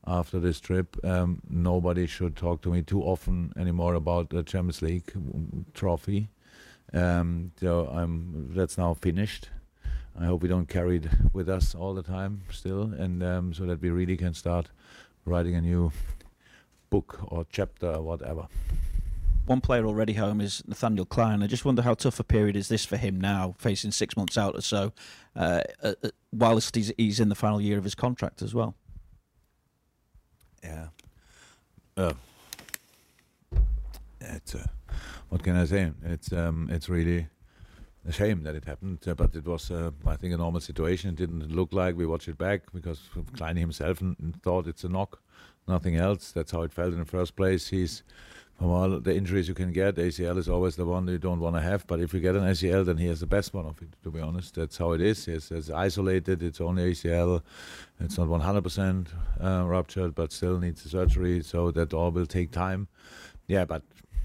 after 0.07 0.39
this 0.39 0.61
trip, 0.61 0.97
um, 1.05 1.41
nobody 1.49 2.07
should 2.07 2.37
talk 2.37 2.63
to 2.63 2.71
me 2.71 2.83
too 2.83 3.03
often 3.03 3.53
anymore 3.57 3.95
about 3.95 4.31
the 4.31 4.43
Champions 4.43 4.83
League 4.83 5.13
trophy. 5.73 6.29
Um, 6.93 7.53
so 7.59 7.89
I'm 7.89 8.51
that's 8.55 8.79
now 8.79 8.95
finished. 8.95 9.51
I 10.19 10.27
hope 10.27 10.43
we 10.43 10.49
don't 10.49 10.69
carry 10.69 10.97
it 10.99 11.09
with 11.33 11.49
us 11.49 11.75
all 11.75 11.95
the 11.95 12.03
time 12.03 12.43
still, 12.51 12.93
and 12.93 13.23
um, 13.23 13.55
so 13.55 13.65
that 13.67 13.81
we 13.81 13.91
really 13.91 14.17
can 14.17 14.35
start 14.35 14.69
writing 15.25 15.57
a 15.57 15.61
new 15.61 15.91
book 16.91 17.19
or 17.33 17.47
chapter 17.51 17.91
or 17.91 18.03
whatever 18.03 18.47
one 19.47 19.61
player 19.61 19.87
already 19.87 20.15
home 20.15 20.41
is 20.41 20.63
Nathaniel 20.67 21.05
Clyne. 21.05 21.43
I 21.43 21.47
just 21.47 21.65
wonder 21.65 21.83
how 21.83 21.95
tough 21.95 22.19
a 22.19 22.25
period 22.25 22.57
is 22.57 22.69
this 22.69 22.85
for 22.85 22.97
him 22.97 23.21
now, 23.21 23.55
facing 23.59 23.91
six 23.91 24.17
months 24.17 24.39
out 24.39 24.57
or 24.57 24.63
so, 24.63 24.93
uh, 25.37 25.63
uh, 25.83 25.95
whilst 26.33 26.75
he's, 26.75 26.93
he's 26.97 27.21
in 27.21 27.29
the 27.29 27.35
final 27.35 27.61
year 27.61 27.79
of 27.79 27.85
his 27.85 27.95
contract 27.95 28.43
as 28.43 28.55
well. 28.55 28.75
Yeah. 30.63 30.89
Uh, 31.97 32.15
it's 34.21 34.55
uh, 34.55 34.67
what 35.29 35.43
can 35.43 35.57
I 35.57 35.67
say? 35.67 35.93
It's 36.05 36.33
um, 36.33 36.69
it's 36.71 36.89
really 36.89 37.27
a 38.07 38.13
shame 38.13 38.43
that 38.45 38.55
it 38.55 38.65
happened, 38.65 39.07
uh, 39.07 39.15
but 39.15 39.35
it 39.35 39.45
was, 39.45 39.71
uh, 39.71 39.91
I 40.07 40.17
think, 40.17 40.35
a 40.35 40.37
normal 40.37 40.61
situation. 40.61 41.11
It 41.11 41.17
didn't 41.17 41.55
look 41.55 41.73
like 41.73 41.97
we 41.97 42.07
watched 42.07 42.29
it 42.29 42.39
back 42.39 42.63
because 42.73 43.01
Clyne 43.37 43.57
himself 43.57 44.03
thought 44.43 44.67
it's 44.67 44.85
a 44.85 44.89
knock, 44.89 45.21
nothing 45.69 45.97
else. 45.97 46.33
That's 46.33 46.51
how 46.53 46.63
it 46.63 46.73
felt 46.73 46.93
in 46.93 46.99
the 46.99 47.05
first 47.05 47.37
place. 47.37 47.69
He's 47.69 48.03
from 48.59 48.71
all 48.71 49.01
the 49.01 49.15
injuries 49.15 49.49
you 49.49 49.55
can 49.55 49.73
get, 49.73 49.97
ACL 49.97 50.39
is 50.39 50.49
always 50.49 50.77
the 50.77 50.85
one 50.85 51.09
you 51.09 51.19
don't 51.19 51.41
want 51.41 51.57
to 51.57 51.63
have. 51.63 51.87
But 51.87 52.01
if 52.01 52.15
you 52.15 52.21
get 52.21 52.37
an 52.37 52.43
ACL, 52.43 52.85
then 52.85 52.99
he 52.99 53.07
has 53.09 53.21
the 53.21 53.27
best 53.27 53.53
one 53.53 53.67
of 53.67 53.81
it. 53.83 53.89
To 54.05 54.11
be 54.11 54.21
honest, 54.21 54.55
that's 54.55 54.77
how 54.77 54.93
it 54.93 55.01
is. 55.01 55.27
It's, 55.27 55.51
it's 55.51 55.71
isolated. 55.71 56.43
It's 56.43 56.61
only 56.61 56.93
ACL. 56.93 57.43
It's 57.99 58.17
not 58.17 58.29
100% 58.29 59.09
uh, 59.43 59.65
ruptured, 59.67 60.15
but 60.15 60.33
still 60.33 60.59
needs 60.59 60.89
surgery. 60.89 61.43
So 61.43 61.73
that 61.73 61.93
all 61.93 62.13
will 62.13 62.27
take 62.27 62.53
time. 62.53 62.87
Yeah, 63.49 63.65
but 63.65 63.83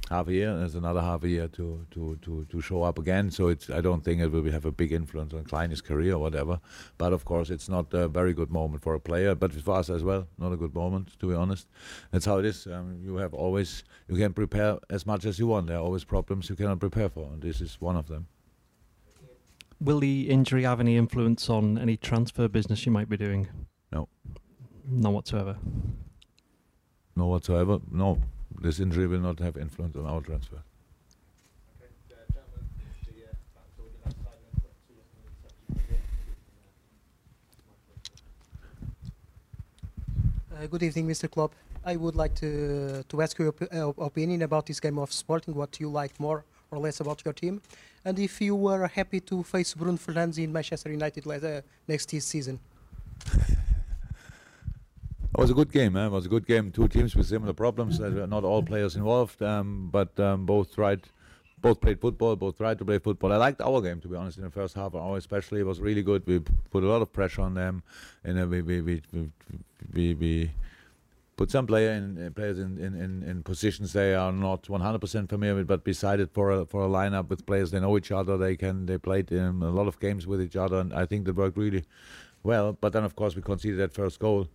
half 0.10 0.28
a 0.28 0.34
year. 0.34 0.50
and 0.50 0.62
There's 0.62 0.75
another 0.75 1.01
half 1.01 1.24
a 1.24 1.30
year 1.30 1.48
to 1.50 1.86
to 1.92 2.18
to 2.22 2.46
to 2.46 2.62
show 2.62 2.84
up 2.84 2.98
again. 3.00 3.32
So 3.32 3.48
it's 3.48 3.70
I 3.70 3.82
don't 3.82 4.04
think 4.04 4.22
it 4.22 4.32
will 4.32 4.51
have 4.51 4.66
a 4.66 4.72
big 4.72 4.92
influence 4.92 5.34
on 5.34 5.44
Clyne's 5.44 5.82
career 5.82 6.13
or 6.16 6.20
whatever. 6.20 6.60
But 6.98 7.13
of 7.13 7.25
course, 7.25 7.50
it's 7.50 7.70
not 7.70 7.94
a 7.94 8.08
very 8.08 8.34
good 8.34 8.51
moment 8.51 8.84
for 8.84 8.96
a 8.96 9.00
player, 9.00 9.36
but 9.36 9.54
for 9.54 9.75
us 9.75 9.89
as 9.89 10.04
well, 10.04 10.28
not 10.38 10.51
a 10.51 10.58
good 10.58 10.74
moment 10.74 11.20
to 11.20 11.28
be 11.28 11.36
honest. 11.36 11.68
That's 12.12 12.25
how 12.25 12.39
it 12.39 12.46
is. 12.46 12.68
Um, 12.68 13.00
you 13.04 13.18
have 13.18 13.34
always 13.34 13.84
you 14.08 14.16
can 14.18 14.34
prepare 14.34 14.80
as 14.89 15.06
much 15.06 15.25
as 15.25 15.39
you 15.39 15.48
want. 15.48 15.68
There 15.68 15.78
are 15.78 15.84
always 15.84 16.04
problems 16.04 16.50
you 16.50 16.56
cannot 16.56 16.80
prepare 16.80 17.10
for, 17.10 17.32
and 17.32 17.42
this 17.42 17.62
is 17.62 17.80
one 17.80 17.96
of 17.96 18.08
them. 18.08 18.28
Will 19.80 20.00
the 20.00 20.30
injury 20.30 20.63
have 20.63 20.82
any 20.82 20.98
influence 20.98 21.50
on 21.50 21.78
any 21.78 21.96
transfer 21.96 22.50
business 22.50 22.86
you 22.86 22.92
might 22.92 23.08
be 23.08 23.16
doing? 23.16 23.48
No. 23.94 24.10
None 24.86 25.13
whatsoever. 25.13 25.58
No 27.16 27.28
whatsoever. 27.28 27.80
No 27.89 28.22
this 28.62 28.79
injury 28.79 29.08
will 29.08 29.20
not 29.20 29.39
have 29.39 29.58
influence 29.58 29.96
on 29.96 30.06
our 30.06 30.22
transfer. 30.22 30.62
Uh, 40.60 40.68
good 40.68 40.84
evening, 40.84 41.08
Mr. 41.08 41.32
Klopp. 41.32 41.53
I 41.86 41.96
would 41.96 42.15
like 42.15 42.36
to, 42.36 43.03
to 43.08 43.22
ask 43.22 43.38
your 43.39 43.48
op 43.48 43.62
uh, 43.62 44.03
opinion 44.03 44.41
about 44.41 44.65
this 44.65 44.79
game 44.82 45.00
of 45.00 45.13
Sporting, 45.13 45.56
what 45.56 45.79
you 45.79 45.88
like 45.88 46.20
more 46.20 46.44
or 46.72 46.79
less 46.79 47.00
about 47.00 47.24
your 47.24 47.34
team, 47.34 47.62
and 48.03 48.20
if 48.20 48.41
you 48.41 48.56
were 48.56 48.86
happy 48.88 49.22
to 49.22 49.44
face 49.44 49.74
Bruno 49.74 49.98
Fernandes 49.98 50.38
in 50.38 50.51
Manchester 50.51 50.91
United 50.91 51.25
later, 51.25 51.63
next 51.88 52.10
season. 52.10 52.60
It 55.39 55.43
was 55.43 55.51
a 55.51 55.53
good 55.53 55.72
game. 55.72 55.96
Eh? 55.96 56.05
It 56.05 56.12
was 56.12 56.25
a 56.25 56.29
good 56.29 56.46
game. 56.46 56.69
Two 56.69 56.89
teams 56.89 57.15
with 57.15 57.25
similar 57.25 57.53
problems. 57.53 58.01
Uh, 58.01 58.25
not 58.27 58.43
all 58.43 58.62
players 58.62 58.98
involved, 58.98 59.41
um, 59.41 59.88
but 59.89 60.19
um, 60.19 60.46
both 60.46 60.75
tried, 60.75 61.03
both 61.62 61.79
played 61.79 62.01
football. 62.01 62.36
Both 62.36 62.58
tried 62.58 62.77
to 62.79 62.84
play 62.84 63.00
football. 63.00 63.31
I 63.31 63.38
liked 63.38 63.62
our 63.62 63.79
game, 63.79 64.01
to 64.01 64.10
be 64.10 64.17
honest. 64.17 64.38
In 64.38 64.43
the 64.43 64.50
first 64.50 64.75
half 64.75 64.96
hour, 64.96 65.15
especially, 65.15 65.62
it 65.62 65.65
was 65.65 65.79
really 65.79 66.03
good. 66.03 66.27
We 66.27 66.39
put 66.72 66.84
a 66.84 66.88
lot 66.88 67.01
of 67.01 67.13
pressure 67.13 67.41
on 67.41 67.53
them, 67.53 67.84
and 68.25 68.38
uh, 68.38 68.48
we, 68.48 68.62
we, 68.62 68.81
we, 68.81 69.01
we, 69.93 70.13
we 70.13 70.51
put 71.38 71.50
some 71.50 71.65
player 71.65 71.91
in, 71.91 72.22
uh, 72.22 72.31
players 72.31 72.60
in, 72.60 72.77
in, 72.77 73.24
in, 73.24 73.41
positions 73.43 73.93
they 73.93 74.15
are 74.15 74.34
not 74.34 74.63
100% 74.63 75.29
familiar 75.29 75.55
with, 75.55 75.67
but 75.67 75.86
decided 75.86 76.31
for 76.31 76.51
a, 76.51 76.65
for 76.65 76.84
a 76.84 76.89
lineup 76.89 77.29
with 77.29 77.46
players 77.46 77.72
they 77.72 77.79
know 77.79 77.98
each 77.98 78.12
other. 78.12 78.38
They 78.38 78.58
can 78.58 78.88
they 78.88 78.98
played 78.98 79.31
um, 79.31 79.63
a 79.63 79.69
lot 79.69 79.88
of 79.88 80.01
games 80.01 80.27
with 80.27 80.41
each 80.41 80.58
other, 80.58 80.79
and 80.81 80.93
I 80.93 81.05
think 81.05 81.24
that 81.27 81.38
worked 81.38 81.58
really 81.58 81.86
well. 82.43 82.74
But 82.74 82.91
then, 82.91 83.05
of 83.05 83.15
course, 83.15 83.38
we 83.38 83.41
conceded 83.41 83.79
that 83.79 83.93
first 83.93 84.19
goal. 84.19 84.50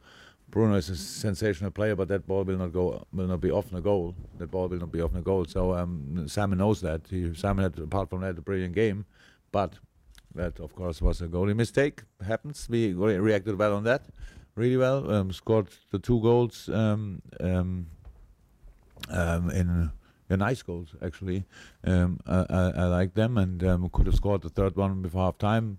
Bruno 0.55 0.77
is 0.77 0.89
a 0.89 0.95
sensational 0.95 1.73
player, 1.73 1.97
but 1.97 2.07
that 2.07 2.29
ball 2.29 2.45
will 2.45 2.57
not 2.57 2.73
go 2.73 3.05
will 3.13 3.27
not 3.27 3.41
be 3.41 3.51
off 3.51 3.71
the 3.71 3.81
goal. 3.81 4.15
That 4.39 4.53
ball 4.53 4.69
will 4.69 4.79
not 4.79 4.93
be 4.93 5.01
off 5.01 5.13
the 5.13 5.21
goal. 5.21 5.47
So 5.47 5.75
um, 5.75 6.29
Simon 6.29 6.59
knows 6.59 6.81
that. 6.81 7.01
He, 7.11 7.35
Simon 7.35 7.65
had, 7.65 7.77
apart 7.77 8.09
from 8.09 8.21
that, 8.21 8.39
a 8.39 8.41
brilliant 8.41 8.73
game, 8.73 9.05
but 9.51 9.75
that 10.37 10.61
of 10.61 10.73
course 10.77 11.03
was 11.03 11.21
a 11.23 11.27
goalie 11.27 11.57
mistake. 11.57 12.03
Happens. 12.25 12.69
We 12.71 12.93
reacted 12.93 13.59
well 13.59 13.75
on 13.75 13.83
that, 13.83 14.05
really 14.55 14.77
well. 14.77 15.11
Um, 15.11 15.33
scored 15.33 15.71
the 15.91 15.99
two 15.99 16.21
goals 16.21 16.69
um, 16.69 17.21
um, 17.41 17.87
um 19.11 19.51
in. 19.51 19.91
Uh, 20.31 20.37
nice 20.37 20.63
goals 20.63 20.95
actually. 21.01 21.45
Um, 21.85 22.19
I, 22.27 22.47
I, 22.49 22.63
I, 22.77 22.85
like 22.87 23.15
them 23.15 23.39
and 23.39 23.63
um, 23.63 23.89
could 23.91 24.07
have 24.07 24.17
scored 24.17 24.43
the 24.43 24.49
third 24.49 24.75
one 24.75 25.03
before 25.03 25.27
half 25.27 25.39
time. 25.39 25.79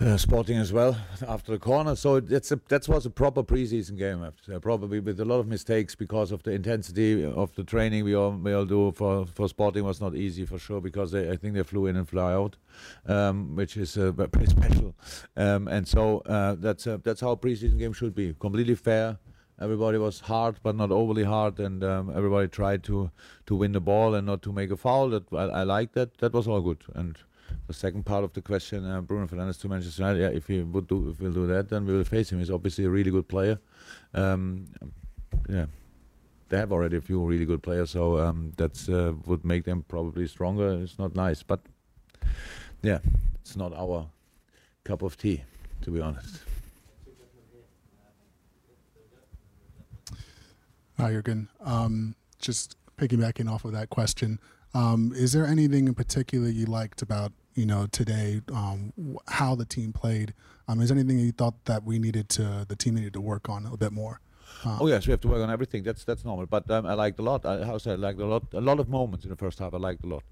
Uh, 0.00 0.16
Sporting 0.16 0.58
as 0.58 0.72
well 0.72 0.96
after 1.26 1.52
the 1.52 1.58
corner. 1.58 1.96
So 1.96 2.20
that's 2.20 2.52
a, 2.52 2.60
that 2.68 2.86
was 2.88 3.06
a 3.06 3.10
proper 3.10 3.42
preseason 3.42 3.96
game. 3.96 4.26
Probably 4.60 5.00
with 5.00 5.20
a 5.20 5.24
lot 5.24 5.40
of 5.40 5.46
mistakes 5.46 5.94
because 5.94 6.32
of 6.32 6.42
the 6.42 6.52
intensity 6.52 7.24
of 7.24 7.54
the 7.54 7.64
training 7.64 8.04
we 8.04 8.14
all 8.14 8.32
we 8.32 8.52
all 8.52 8.66
do 8.66 8.92
for 8.92 9.26
for 9.26 9.48
Sporting 9.48 9.84
was 9.84 10.00
not 10.00 10.14
easy 10.14 10.44
for 10.44 10.58
sure 10.58 10.80
because 10.80 11.12
they, 11.12 11.30
I 11.30 11.36
think 11.36 11.54
they 11.54 11.62
flew 11.62 11.86
in 11.86 11.96
and 11.96 12.08
fly 12.08 12.32
out, 12.32 12.56
um, 13.06 13.56
which 13.56 13.76
is 13.76 13.96
uh, 13.96 14.12
pretty 14.32 14.50
special. 14.50 14.94
Um, 15.36 15.68
and 15.68 15.86
so 15.88 16.18
uh, 16.20 16.56
that's 16.58 16.86
uh, 16.86 16.98
that's 17.02 17.20
how 17.20 17.30
a 17.30 17.36
preseason 17.36 17.78
game 17.78 17.92
should 17.92 18.14
be. 18.14 18.34
Completely 18.38 18.74
fair. 18.74 19.18
Everybody 19.60 19.98
was 19.98 20.20
hard, 20.20 20.56
but 20.62 20.76
not 20.76 20.90
overly 20.90 21.24
hard, 21.24 21.58
and 21.58 21.82
um, 21.82 22.12
everybody 22.14 22.48
tried 22.48 22.82
to 22.84 23.10
to 23.46 23.54
win 23.54 23.72
the 23.72 23.80
ball 23.80 24.14
and 24.14 24.26
not 24.26 24.42
to 24.42 24.52
make 24.52 24.70
a 24.70 24.76
foul. 24.76 25.10
That 25.10 25.32
I, 25.32 25.44
I 25.44 25.62
like 25.62 25.92
that. 25.92 26.18
That 26.18 26.32
was 26.32 26.46
all 26.46 26.60
good 26.60 26.84
and 26.94 27.18
the 27.66 27.72
second 27.72 28.04
part 28.04 28.24
of 28.24 28.32
the 28.32 28.42
question, 28.42 28.84
uh, 28.84 29.00
Bruno 29.00 29.26
Fernandes 29.26 29.60
to 29.60 29.68
Manchester 29.68 30.02
United. 30.02 30.20
Yeah, 30.20 30.36
if 30.36 30.46
he 30.46 30.62
would 30.62 30.86
do, 30.86 31.10
if 31.10 31.20
we'll 31.20 31.32
do 31.32 31.46
that, 31.48 31.68
then 31.68 31.86
we 31.86 31.94
will 31.94 32.04
face 32.04 32.30
him. 32.30 32.38
He's 32.38 32.50
obviously 32.50 32.84
a 32.84 32.90
really 32.90 33.10
good 33.10 33.28
player. 33.28 33.58
Um, 34.14 34.66
yeah, 35.48 35.66
they 36.48 36.58
have 36.58 36.72
already 36.72 36.96
a 36.96 37.00
few 37.00 37.24
really 37.24 37.44
good 37.44 37.62
players, 37.62 37.90
so 37.90 38.18
um, 38.18 38.52
that 38.56 38.88
uh, 38.88 39.14
would 39.26 39.44
make 39.44 39.64
them 39.64 39.84
probably 39.88 40.26
stronger. 40.26 40.80
It's 40.82 40.98
not 40.98 41.14
nice, 41.14 41.42
but 41.42 41.60
yeah, 42.82 42.98
it's 43.40 43.56
not 43.56 43.72
our 43.74 44.08
cup 44.84 45.02
of 45.02 45.16
tea, 45.16 45.42
to 45.82 45.90
be 45.90 46.00
honest. 46.00 46.40
Hi, 50.98 51.10
Jurgen. 51.10 51.48
Um, 51.62 52.16
just 52.40 52.76
piggybacking 52.96 53.50
off 53.50 53.66
of 53.66 53.72
that 53.72 53.90
question, 53.90 54.40
um, 54.72 55.12
is 55.14 55.32
there 55.32 55.46
anything 55.46 55.88
in 55.88 55.94
particular 55.94 56.48
you 56.48 56.64
liked 56.64 57.02
about 57.02 57.32
you 57.54 57.66
know 57.66 57.86
today 57.86 58.40
um, 58.52 58.94
how 59.28 59.54
the 59.54 59.66
team 59.66 59.92
played? 59.92 60.32
Um, 60.68 60.80
is 60.80 60.88
there 60.88 60.98
anything 60.98 61.18
you 61.18 61.32
thought 61.32 61.66
that 61.66 61.84
we 61.84 61.98
needed 61.98 62.30
to 62.30 62.64
the 62.66 62.76
team 62.76 62.94
needed 62.94 63.12
to 63.12 63.20
work 63.20 63.50
on 63.50 63.66
a 63.66 63.76
bit 63.76 63.92
more? 63.92 64.20
Um, 64.64 64.78
oh 64.80 64.86
yes, 64.86 65.06
we 65.06 65.10
have 65.10 65.20
to 65.20 65.28
work 65.28 65.42
on 65.42 65.50
everything. 65.50 65.82
That's 65.82 66.02
that's 66.04 66.24
normal. 66.24 66.46
But 66.46 66.70
um, 66.70 66.86
I 66.86 66.94
liked 66.94 67.18
a 67.18 67.22
lot. 67.22 67.44
I, 67.44 67.56
I 67.56 67.94
liked 67.96 68.20
a 68.20 68.26
lot. 68.26 68.44
A 68.54 68.60
lot 68.60 68.80
of 68.80 68.88
moments 68.88 69.26
in 69.26 69.30
the 69.30 69.36
first 69.36 69.58
half. 69.58 69.74
I 69.74 69.78
liked 69.78 70.02
a 70.02 70.08
lot. 70.08 70.22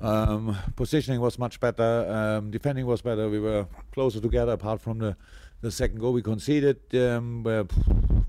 Um, 0.00 0.56
positioning 0.76 1.20
was 1.20 1.36
much 1.36 1.58
better. 1.58 2.06
Um, 2.08 2.52
defending 2.52 2.86
was 2.86 3.02
better. 3.02 3.28
We 3.28 3.40
were 3.40 3.66
closer 3.92 4.20
together. 4.20 4.52
Apart 4.52 4.80
from 4.80 4.98
the 4.98 5.16
the 5.62 5.70
second 5.70 5.98
goal 5.98 6.12
we 6.12 6.22
conceded, 6.22 6.78
um, 6.94 7.42
were, 7.42 7.66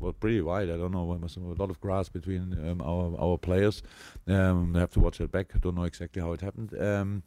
well, 0.02 0.14
pretty 0.14 0.42
wide. 0.42 0.70
I 0.70 0.78
don't 0.78 0.92
know. 0.92 1.08
There 1.08 1.20
was 1.20 1.38
a 1.38 1.40
lot 1.40 1.70
of 1.70 1.80
grass 1.80 2.10
between 2.10 2.54
um, 2.68 2.82
our 2.82 3.16
our 3.20 3.38
players. 3.38 3.84
Um, 4.28 4.76
I 4.76 4.80
have 4.80 4.92
to 4.92 5.00
watch 5.00 5.22
it 5.22 5.32
back. 5.32 5.52
I 5.56 5.60
don't 5.60 5.76
know 5.76 5.84
exactly 5.84 6.22
how 6.22 6.34
it 6.34 6.42
happened. 6.42 6.74
Um, 6.82 7.24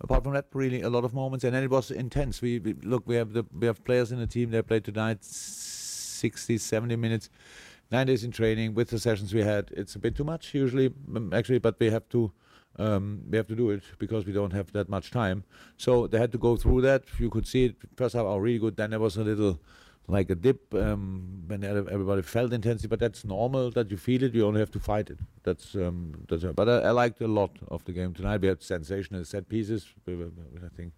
apart 0.00 0.24
from 0.24 0.32
that, 0.32 0.46
really 0.52 0.82
a 0.82 0.90
lot 0.90 1.04
of 1.04 1.14
moments, 1.14 1.44
and 1.44 1.54
then 1.54 1.62
it 1.62 1.70
was 1.70 1.90
intense. 1.90 2.40
We, 2.40 2.58
we 2.58 2.72
look. 2.82 3.06
We 3.06 3.16
have 3.16 3.32
the 3.32 3.44
we 3.52 3.66
have 3.66 3.84
players 3.84 4.10
in 4.10 4.18
the 4.18 4.26
team. 4.26 4.50
They 4.50 4.62
played 4.62 4.84
tonight 4.84 5.24
60, 5.24 6.56
70 6.58 6.96
minutes, 6.96 7.28
nine 7.90 8.06
days 8.06 8.24
in 8.24 8.30
training 8.30 8.74
with 8.74 8.88
the 8.88 8.98
sessions 8.98 9.34
we 9.34 9.42
had. 9.42 9.70
It's 9.76 9.94
a 9.94 9.98
bit 9.98 10.16
too 10.16 10.24
much 10.24 10.54
usually, 10.54 10.92
um, 11.14 11.32
actually, 11.34 11.58
but 11.58 11.78
we 11.78 11.90
have 11.90 12.08
to 12.10 12.32
um, 12.78 13.22
we 13.30 13.36
have 13.36 13.46
to 13.48 13.54
do 13.54 13.70
it 13.70 13.82
because 13.98 14.26
we 14.26 14.32
don't 14.32 14.52
have 14.52 14.72
that 14.72 14.88
much 14.88 15.10
time. 15.10 15.44
So 15.76 16.06
they 16.06 16.18
had 16.18 16.32
to 16.32 16.38
go 16.38 16.56
through 16.56 16.80
that. 16.82 17.04
You 17.18 17.30
could 17.30 17.46
see 17.46 17.66
it 17.66 17.76
first 17.96 18.14
half, 18.14 18.24
oh, 18.24 18.38
really 18.38 18.58
good. 18.58 18.76
Then 18.76 18.90
there 18.90 19.00
was 19.00 19.16
a 19.16 19.22
little 19.22 19.60
like 20.06 20.28
a 20.30 20.34
dip 20.34 20.74
um, 20.74 21.44
when 21.46 21.64
everybody 21.64 22.22
felt 22.22 22.52
intensity, 22.52 22.88
but 22.88 22.98
that's 22.98 23.24
normal 23.24 23.70
that 23.70 23.90
you 23.90 23.96
feel 23.96 24.22
it. 24.22 24.34
You 24.34 24.46
only 24.46 24.60
have 24.60 24.70
to 24.72 24.80
fight 24.80 25.10
it. 25.10 25.18
That's 25.42 25.74
um, 25.74 26.24
that's. 26.28 26.44
But 26.44 26.68
I, 26.68 26.78
I, 26.88 26.90
liked 26.90 27.20
a 27.20 27.28
lot 27.28 27.52
of 27.68 27.84
the 27.84 27.92
game 27.92 28.12
tonight. 28.12 28.40
We 28.40 28.48
had 28.48 28.62
sensational 28.62 29.24
set 29.24 29.48
pieces. 29.48 29.86
We 30.04 30.16
were, 30.16 30.30
I 30.64 30.68
think 30.76 30.92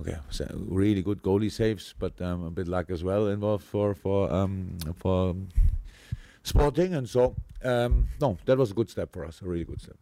okay, 0.00 0.16
so 0.30 0.46
really 0.52 1.02
good 1.02 1.22
goalie 1.22 1.52
saves, 1.52 1.94
but 1.98 2.20
um, 2.20 2.44
a 2.44 2.50
bit 2.50 2.66
luck 2.66 2.90
as 2.90 3.04
well 3.04 3.28
involved 3.28 3.64
for 3.64 3.94
for 3.94 4.32
um, 4.32 4.78
for 4.96 5.36
Sporting, 6.44 6.94
and 6.94 7.08
so 7.08 7.34
um, 7.64 8.06
no, 8.20 8.36
that 8.44 8.58
was 8.58 8.70
a 8.70 8.74
good 8.74 8.90
step 8.90 9.10
for 9.12 9.24
us, 9.24 9.40
a 9.40 9.46
really 9.46 9.64
good 9.64 9.80
step. 9.80 9.96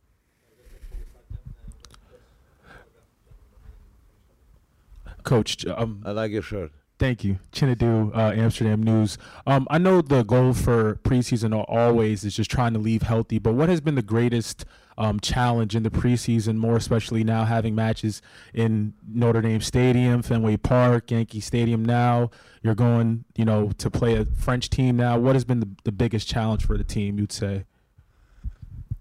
Coach, 5.22 5.64
um, 5.66 6.02
I 6.04 6.10
like 6.10 6.32
your 6.32 6.42
shirt. 6.42 6.72
Thank 7.02 7.24
you, 7.24 7.40
Chinadu, 7.50 8.16
uh, 8.16 8.30
Amsterdam 8.30 8.80
News. 8.80 9.18
Um, 9.44 9.66
I 9.68 9.78
know 9.78 10.02
the 10.02 10.22
goal 10.22 10.52
for 10.52 11.00
preseason 11.02 11.52
always 11.66 12.22
is 12.22 12.36
just 12.36 12.48
trying 12.48 12.74
to 12.74 12.78
leave 12.78 13.02
healthy, 13.02 13.40
but 13.40 13.54
what 13.54 13.68
has 13.68 13.80
been 13.80 13.96
the 13.96 14.02
greatest 14.02 14.64
um, 14.96 15.18
challenge 15.18 15.74
in 15.74 15.82
the 15.82 15.90
preseason, 15.90 16.58
more 16.58 16.76
especially 16.76 17.24
now 17.24 17.44
having 17.44 17.74
matches 17.74 18.22
in 18.54 18.94
Notre 19.04 19.40
Dame 19.40 19.60
Stadium, 19.62 20.22
Fenway 20.22 20.58
Park, 20.58 21.10
Yankee 21.10 21.40
Stadium 21.40 21.84
now? 21.84 22.30
You're 22.62 22.76
going, 22.76 23.24
you 23.34 23.44
know, 23.44 23.72
to 23.78 23.90
play 23.90 24.14
a 24.14 24.24
French 24.24 24.70
team 24.70 24.96
now. 24.96 25.18
What 25.18 25.34
has 25.34 25.44
been 25.44 25.58
the, 25.58 25.70
the 25.82 25.90
biggest 25.90 26.28
challenge 26.28 26.64
for 26.64 26.78
the 26.78 26.84
team, 26.84 27.18
you'd 27.18 27.32
say? 27.32 27.64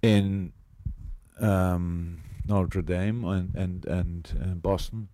In 0.02 0.54
um, 1.40 2.24
Notre 2.48 2.82
Dame 2.82 3.24
and, 3.26 3.54
and, 3.54 3.86
and, 3.86 4.40
and 4.42 4.60
Boston, 4.64 5.10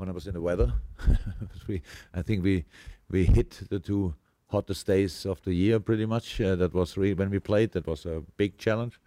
when 0.00 0.08
I 0.08 0.12
was 0.12 0.26
in 0.26 0.32
the 0.32 0.40
weather. 0.40 0.72
we, 1.68 1.82
I 2.14 2.22
think 2.22 2.42
we 2.42 2.64
we 3.10 3.26
hit 3.26 3.60
the 3.68 3.78
two 3.78 4.14
hottest 4.46 4.86
days 4.86 5.26
of 5.26 5.42
the 5.42 5.52
year 5.52 5.78
pretty 5.78 6.06
much. 6.06 6.40
Uh, 6.40 6.56
that 6.56 6.72
was 6.72 6.96
really 6.96 7.14
when 7.14 7.28
we 7.28 7.38
played. 7.38 7.72
That 7.72 7.86
was 7.86 8.06
a 8.06 8.22
big 8.38 8.56
challenge 8.56 8.98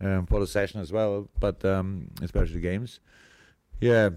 um, 0.00 0.26
for 0.26 0.40
the 0.40 0.46
session 0.46 0.80
as 0.80 0.92
well, 0.92 1.28
but 1.40 1.64
um, 1.64 2.08
especially 2.20 2.60
games. 2.60 3.00
Yeah, 3.80 4.10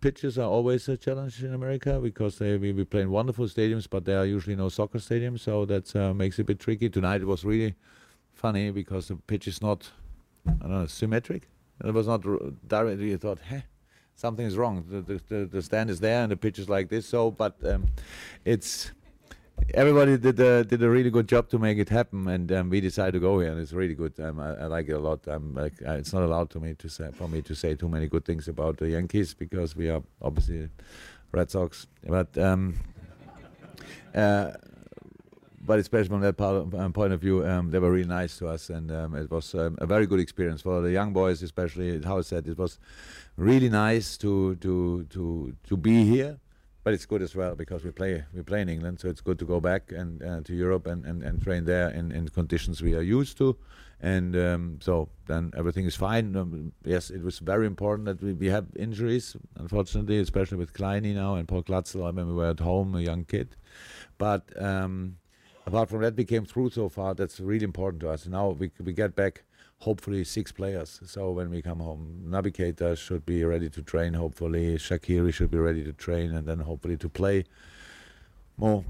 pitches 0.00 0.38
are 0.38 0.48
always 0.48 0.88
a 0.88 0.96
challenge 0.96 1.44
in 1.44 1.52
America 1.52 2.00
because 2.02 2.38
they 2.38 2.56
we, 2.56 2.72
we 2.72 2.84
play 2.84 3.02
in 3.02 3.10
wonderful 3.10 3.44
stadiums, 3.46 3.86
but 3.90 4.06
there 4.06 4.18
are 4.18 4.26
usually 4.26 4.56
no 4.56 4.70
soccer 4.70 4.98
stadiums, 4.98 5.40
so 5.40 5.66
that 5.66 5.94
uh, 5.94 6.14
makes 6.14 6.38
it 6.38 6.42
a 6.42 6.44
bit 6.44 6.60
tricky. 6.60 6.88
Tonight 6.88 7.20
it 7.20 7.26
was 7.26 7.44
really 7.44 7.74
funny 8.32 8.70
because 8.70 9.08
the 9.08 9.16
pitch 9.16 9.46
is 9.46 9.60
not, 9.60 9.90
I 10.46 10.52
don't 10.62 10.70
know, 10.70 10.86
symmetric. 10.86 11.42
It 11.84 11.92
was 11.92 12.06
not 12.06 12.22
directly. 12.66 13.14
Thought, 13.18 13.40
hey 13.40 13.64
something 14.18 14.44
is 14.44 14.56
wrong. 14.56 14.84
The, 14.88 15.20
the, 15.28 15.46
the, 15.46 15.62
stand 15.62 15.90
is 15.90 16.00
there 16.00 16.22
and 16.22 16.32
the 16.32 16.36
pitch 16.36 16.58
is 16.58 16.68
like 16.68 16.88
this. 16.88 17.06
So, 17.06 17.30
but 17.30 17.56
um, 17.64 17.86
it's 18.44 18.90
everybody 19.74 20.18
did 20.18 20.40
a, 20.40 20.64
did 20.64 20.82
a 20.82 20.90
really 20.90 21.10
good 21.10 21.28
job 21.28 21.48
to 21.50 21.58
make 21.58 21.78
it 21.78 21.88
happen, 21.88 22.26
and 22.28 22.50
um, 22.52 22.68
we 22.68 22.80
decided 22.80 23.12
to 23.12 23.20
go 23.20 23.38
here, 23.38 23.52
and 23.52 23.60
it's 23.60 23.72
really 23.72 23.94
good. 23.94 24.18
Um, 24.18 24.40
I, 24.40 24.54
I, 24.54 24.64
like 24.66 24.88
it 24.88 24.92
a 24.92 24.98
lot. 24.98 25.20
I'm 25.28 25.54
like, 25.54 25.74
uh, 25.86 25.92
it's 25.92 26.12
not 26.12 26.22
allowed 26.24 26.50
to 26.50 26.60
me 26.60 26.74
to 26.74 26.88
say 26.88 27.10
for 27.12 27.28
me 27.28 27.42
to 27.42 27.54
say 27.54 27.74
too 27.74 27.88
many 27.88 28.08
good 28.08 28.24
things 28.24 28.48
about 28.48 28.78
the 28.78 28.90
Yankees 28.90 29.34
because 29.34 29.76
we 29.76 29.88
are 29.88 30.02
obviously 30.20 30.68
Red 31.32 31.50
Sox, 31.50 31.86
but. 32.04 32.36
Um, 32.36 32.74
uh, 34.14 34.52
but 35.68 35.78
especially 35.78 36.08
from 36.08 36.22
that 36.22 36.40
of, 36.40 36.74
um, 36.74 36.94
point 36.94 37.12
of 37.12 37.20
view, 37.20 37.46
um, 37.46 37.70
they 37.70 37.78
were 37.78 37.92
really 37.92 38.08
nice 38.08 38.38
to 38.38 38.48
us, 38.48 38.70
and 38.70 38.90
um, 38.90 39.14
it 39.14 39.30
was 39.30 39.54
um, 39.54 39.76
a 39.78 39.86
very 39.86 40.06
good 40.06 40.18
experience 40.18 40.62
for 40.62 40.80
the 40.80 40.90
young 40.90 41.12
boys, 41.12 41.42
especially. 41.42 42.02
How 42.02 42.16
I 42.16 42.22
said 42.22 42.48
it 42.48 42.56
was 42.56 42.78
really 43.36 43.68
nice 43.68 44.16
to 44.18 44.56
to 44.56 45.04
to 45.10 45.54
to 45.68 45.76
be 45.76 46.04
here, 46.04 46.40
but 46.84 46.94
it's 46.94 47.04
good 47.04 47.20
as 47.20 47.36
well 47.36 47.54
because 47.54 47.84
we 47.84 47.90
play 47.90 48.24
we 48.32 48.42
play 48.42 48.62
in 48.62 48.70
England, 48.70 48.98
so 48.98 49.08
it's 49.08 49.20
good 49.20 49.38
to 49.40 49.44
go 49.44 49.60
back 49.60 49.92
and 49.92 50.22
uh, 50.22 50.40
to 50.40 50.54
Europe 50.54 50.86
and, 50.86 51.04
and, 51.04 51.22
and 51.22 51.42
train 51.42 51.66
there 51.66 51.90
in, 51.90 52.12
in 52.12 52.28
conditions 52.28 52.80
we 52.80 52.94
are 52.94 53.02
used 53.02 53.36
to, 53.36 53.54
and 54.00 54.34
um, 54.36 54.78
so 54.80 55.10
then 55.26 55.52
everything 55.54 55.84
is 55.84 55.96
fine. 55.96 56.34
Um, 56.34 56.72
yes, 56.82 57.10
it 57.10 57.22
was 57.22 57.40
very 57.40 57.66
important 57.66 58.06
that 58.06 58.22
we, 58.22 58.32
we 58.32 58.46
have 58.46 58.64
injuries, 58.74 59.36
unfortunately, 59.56 60.18
especially 60.18 60.56
with 60.56 60.72
Kleini 60.72 61.14
now 61.14 61.34
and 61.34 61.46
Paul 61.46 61.62
Glatzel. 61.62 62.04
I 62.04 62.06
remember 62.06 62.32
we 62.32 62.38
were 62.38 62.50
at 62.56 62.60
home, 62.60 62.94
a 62.94 63.02
young 63.02 63.24
kid, 63.24 63.54
but 64.16 64.44
apart 65.68 65.88
from 65.88 66.00
that, 66.00 66.16
we 66.16 66.24
came 66.24 66.44
through 66.44 66.70
so 66.70 66.88
far. 66.88 67.14
That's 67.14 67.38
really 67.40 67.64
important 67.64 68.00
to 68.00 68.10
us. 68.10 68.26
Now 68.26 68.48
we 68.48 68.70
we 68.82 68.92
get 68.92 69.14
back 69.14 69.44
hopefully 69.78 70.24
six 70.24 70.50
players. 70.50 71.00
So 71.04 71.30
when 71.30 71.50
we 71.50 71.62
come 71.62 71.80
home, 71.80 72.24
Keita 72.26 72.96
should 72.96 73.24
be 73.24 73.44
ready 73.44 73.68
to 73.70 73.82
train. 73.82 74.14
Hopefully 74.14 74.76
Shaqiri 74.76 75.32
should 75.32 75.50
be 75.50 75.58
ready 75.58 75.84
to 75.84 75.92
train, 75.92 76.34
and 76.34 76.46
then 76.46 76.60
hopefully 76.60 76.96
to 76.96 77.08
play. 77.08 77.44
Mo, 78.56 78.84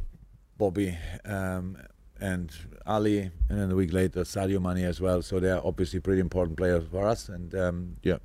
Bobby, 0.56 0.96
um, 1.24 1.76
and 2.20 2.50
Ali, 2.86 3.30
and 3.48 3.58
then 3.60 3.70
a 3.70 3.74
week 3.74 3.92
later 3.92 4.22
Sadio 4.22 4.60
Mane 4.62 4.84
as 4.86 5.00
well. 5.00 5.20
So 5.22 5.40
they 5.40 5.50
are 5.50 5.62
obviously 5.64 6.00
pretty 6.00 6.20
important 6.20 6.56
players 6.56 6.84
for 6.90 7.06
us. 7.06 7.28
And 7.28 7.54
um, 7.54 7.96
yeah, 8.02 8.18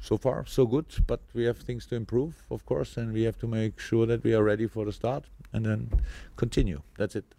so 0.00 0.18
far 0.18 0.44
so 0.46 0.66
good. 0.66 0.86
But 1.06 1.20
we 1.32 1.44
have 1.44 1.58
things 1.58 1.86
to 1.86 1.94
improve, 1.96 2.44
of 2.50 2.66
course, 2.66 2.96
and 2.96 3.12
we 3.12 3.22
have 3.22 3.38
to 3.38 3.46
make 3.46 3.80
sure 3.80 4.04
that 4.06 4.22
we 4.24 4.34
are 4.34 4.42
ready 4.42 4.66
for 4.66 4.84
the 4.84 4.92
start 4.92 5.24
and 5.52 5.64
then 5.64 5.90
continue. 6.36 6.82
That's 6.98 7.16
it. 7.16 7.37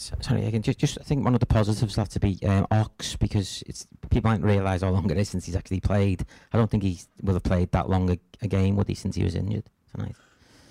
Sorry, 0.00 0.46
again, 0.46 0.62
just, 0.62 0.78
just 0.78 0.98
I 0.98 1.04
think 1.04 1.24
one 1.24 1.34
of 1.34 1.40
the 1.40 1.46
positives 1.46 1.96
have 1.96 2.08
to 2.10 2.20
be 2.20 2.38
um, 2.46 2.66
Ox 2.70 3.16
because 3.16 3.62
it's 3.66 3.86
people 4.08 4.30
might 4.30 4.40
realise 4.40 4.80
how 4.80 4.88
long 4.88 5.10
it 5.10 5.18
is 5.18 5.28
since 5.28 5.44
he's 5.44 5.54
actually 5.54 5.80
played. 5.80 6.24
I 6.54 6.56
don't 6.56 6.70
think 6.70 6.82
he 6.82 7.00
will 7.22 7.34
have 7.34 7.42
played 7.42 7.70
that 7.72 7.90
long 7.90 8.10
a, 8.10 8.18
a, 8.40 8.48
game, 8.48 8.76
would 8.76 8.88
he, 8.88 8.94
since 8.94 9.16
he 9.16 9.22
was 9.22 9.34
injured 9.34 9.64
tonight? 9.94 10.16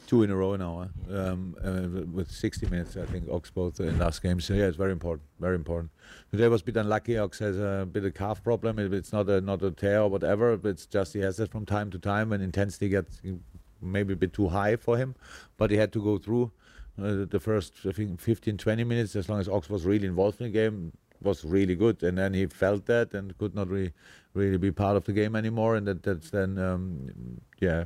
Two 0.07 0.23
in 0.23 0.31
a 0.31 0.35
row 0.35 0.55
now, 0.55 0.89
um, 1.11 1.55
uh, 1.63 2.07
with 2.11 2.31
60 2.31 2.65
minutes, 2.69 2.97
I 2.97 3.05
think, 3.05 3.29
Ox 3.29 3.51
both 3.51 3.79
in 3.79 3.99
last 3.99 4.23
game. 4.23 4.41
So 4.41 4.55
yeah, 4.55 4.65
it's 4.65 4.77
very 4.77 4.91
important, 4.91 5.27
very 5.39 5.53
important. 5.53 5.91
Today 6.31 6.47
was 6.47 6.61
a 6.61 6.65
bit 6.65 6.77
unlucky. 6.77 7.19
Ox 7.19 7.37
has 7.37 7.59
a 7.59 7.87
bit 7.89 8.05
of 8.05 8.15
calf 8.15 8.43
problem. 8.43 8.79
It's 8.79 9.13
not 9.13 9.29
a 9.29 9.41
not 9.41 9.61
a 9.61 9.69
tear 9.69 10.01
or 10.01 10.07
whatever, 10.07 10.57
but 10.57 10.69
it's 10.69 10.87
just 10.87 11.13
he 11.13 11.19
has 11.19 11.37
that 11.37 11.51
from 11.51 11.67
time 11.67 11.91
to 11.91 11.99
time 11.99 12.31
when 12.31 12.41
intensity 12.41 12.89
gets 12.89 13.21
maybe 13.79 14.13
a 14.13 14.17
bit 14.17 14.33
too 14.33 14.47
high 14.47 14.75
for 14.75 14.97
him. 14.97 15.13
But 15.57 15.69
he 15.69 15.77
had 15.77 15.93
to 15.93 16.01
go 16.01 16.17
through 16.17 16.51
uh, 17.01 17.25
the 17.29 17.39
first, 17.39 17.73
I 17.85 17.91
think, 17.91 18.19
15, 18.19 18.57
20 18.57 18.83
minutes, 18.83 19.15
as 19.15 19.29
long 19.29 19.39
as 19.39 19.47
Ox 19.47 19.69
was 19.69 19.85
really 19.85 20.07
involved 20.07 20.41
in 20.41 20.47
the 20.47 20.51
game, 20.51 20.91
was 21.21 21.43
really 21.43 21.75
good. 21.75 22.01
And 22.03 22.17
then 22.17 22.33
he 22.33 22.45
felt 22.47 22.85
that 22.87 23.13
and 23.13 23.37
could 23.37 23.55
not 23.55 23.67
really, 23.67 23.93
really 24.33 24.57
be 24.57 24.71
part 24.71 24.95
of 24.95 25.05
the 25.05 25.13
game 25.13 25.35
anymore. 25.35 25.75
And 25.75 25.87
that, 25.87 26.03
that's 26.03 26.29
then, 26.29 26.57
um, 26.57 27.41
yeah, 27.59 27.85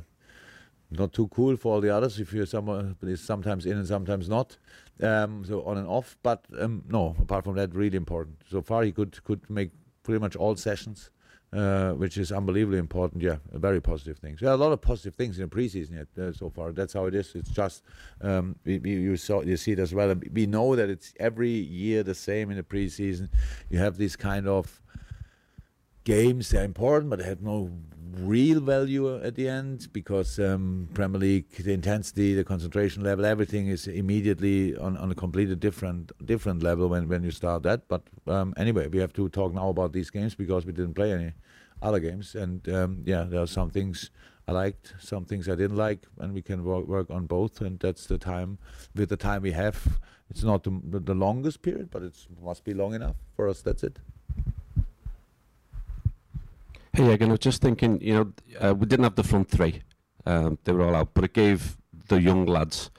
not 0.90 1.12
too 1.12 1.28
cool 1.28 1.56
for 1.56 1.74
all 1.74 1.80
the 1.80 1.90
others 1.90 2.20
if 2.20 2.32
you're 2.32 2.46
someone 2.46 2.96
is 3.02 3.20
sometimes 3.20 3.66
in 3.66 3.76
and 3.76 3.86
sometimes 3.86 4.28
not. 4.28 4.56
Um, 5.00 5.44
so 5.44 5.62
on 5.64 5.78
and 5.78 5.88
off. 5.88 6.16
But 6.22 6.44
um, 6.58 6.84
no, 6.88 7.16
apart 7.20 7.44
from 7.44 7.56
that, 7.56 7.74
really 7.74 7.96
important. 7.96 8.36
So 8.50 8.62
far, 8.62 8.82
he 8.84 8.92
could 8.92 9.22
could 9.24 9.48
make 9.50 9.70
pretty 10.02 10.20
much 10.20 10.36
all 10.36 10.54
sessions 10.54 11.10
uh, 11.54 11.92
which 11.92 12.18
is 12.18 12.32
unbelievably 12.32 12.78
important. 12.78 13.22
Yeah, 13.22 13.36
very 13.52 13.80
positive 13.80 14.18
things. 14.18 14.42
Yeah, 14.42 14.54
a 14.54 14.56
lot 14.56 14.72
of 14.72 14.80
positive 14.80 15.14
things 15.14 15.38
in 15.38 15.48
the 15.48 15.54
preseason 15.54 15.96
yet 15.96 16.24
uh, 16.24 16.32
so 16.32 16.50
far. 16.50 16.72
That's 16.72 16.92
how 16.92 17.06
it 17.06 17.14
is. 17.14 17.34
It's 17.34 17.50
just 17.50 17.84
um, 18.20 18.56
you 18.64 19.16
saw 19.16 19.42
you 19.42 19.56
see 19.56 19.72
it 19.72 19.78
as 19.78 19.94
well. 19.94 20.14
We 20.32 20.46
know 20.46 20.74
that 20.74 20.90
it's 20.90 21.14
every 21.20 21.50
year 21.50 22.02
the 22.02 22.14
same 22.14 22.50
in 22.50 22.56
the 22.56 22.62
preseason. 22.62 23.28
You 23.70 23.78
have 23.78 23.96
these 23.96 24.16
kind 24.16 24.48
of 24.48 24.80
games. 26.04 26.50
They're 26.50 26.64
important, 26.64 27.10
but 27.10 27.18
they 27.18 27.24
have 27.26 27.42
no 27.42 27.70
real 28.18 28.60
value 28.60 29.20
at 29.22 29.34
the 29.34 29.48
end 29.48 29.88
because 29.92 30.38
um, 30.38 30.88
Premier 30.94 31.20
League, 31.20 31.50
the 31.50 31.72
intensity, 31.72 32.34
the 32.34 32.44
concentration 32.44 33.02
level, 33.02 33.24
everything 33.24 33.66
is 33.68 33.86
immediately 33.86 34.76
on, 34.76 34.96
on 34.98 35.10
a 35.10 35.14
completely 35.14 35.56
different 35.56 36.12
different 36.24 36.62
level 36.62 36.88
when, 36.88 37.08
when 37.08 37.22
you 37.22 37.30
start 37.30 37.62
that. 37.64 37.88
But 37.88 38.02
um, 38.26 38.54
anyway, 38.56 38.88
we 38.88 38.98
have 38.98 39.12
to 39.14 39.28
talk 39.28 39.52
now 39.52 39.68
about 39.68 39.92
these 39.92 40.10
games 40.10 40.34
because 40.34 40.64
we 40.64 40.72
didn't 40.72 40.94
play 40.94 41.12
any 41.12 41.32
other 41.82 41.98
games. 41.98 42.34
And 42.34 42.68
um, 42.68 43.02
yeah, 43.04 43.24
there 43.24 43.40
are 43.40 43.46
some 43.46 43.70
things 43.70 44.10
I 44.46 44.52
liked, 44.52 44.94
some 45.00 45.24
things 45.24 45.48
I 45.48 45.54
didn't 45.54 45.76
like, 45.76 46.06
and 46.18 46.34
we 46.34 46.42
can 46.42 46.64
work, 46.64 46.86
work 46.86 47.10
on 47.10 47.26
both. 47.26 47.60
And 47.60 47.80
that's 47.80 48.06
the 48.06 48.18
time, 48.18 48.58
with 48.94 49.08
the 49.08 49.16
time 49.16 49.42
we 49.42 49.52
have. 49.52 49.98
It's 50.30 50.42
not 50.42 50.64
the, 50.64 50.80
the 50.82 51.14
longest 51.14 51.62
period, 51.62 51.90
but 51.90 52.02
it 52.02 52.14
must 52.42 52.64
be 52.64 52.74
long 52.74 52.94
enough 52.94 53.16
for 53.36 53.48
us. 53.48 53.60
That's 53.60 53.84
it. 53.84 53.98
Hey, 56.94 57.12
again, 57.12 57.30
I 57.30 57.32
was 57.32 57.40
just 57.40 57.60
thinking, 57.60 58.00
you 58.00 58.14
know, 58.14 58.32
uh, 58.60 58.72
we 58.72 58.86
didn't 58.86 59.02
have 59.02 59.16
the 59.16 59.24
front 59.24 59.48
three. 59.48 59.82
Um, 60.26 60.58
they 60.62 60.70
were 60.70 60.86
all 60.86 60.94
out, 60.94 61.12
but 61.12 61.24
it 61.24 61.32
gave 61.32 61.76
the 62.06 62.20
young 62.20 62.46
lads 62.46 62.92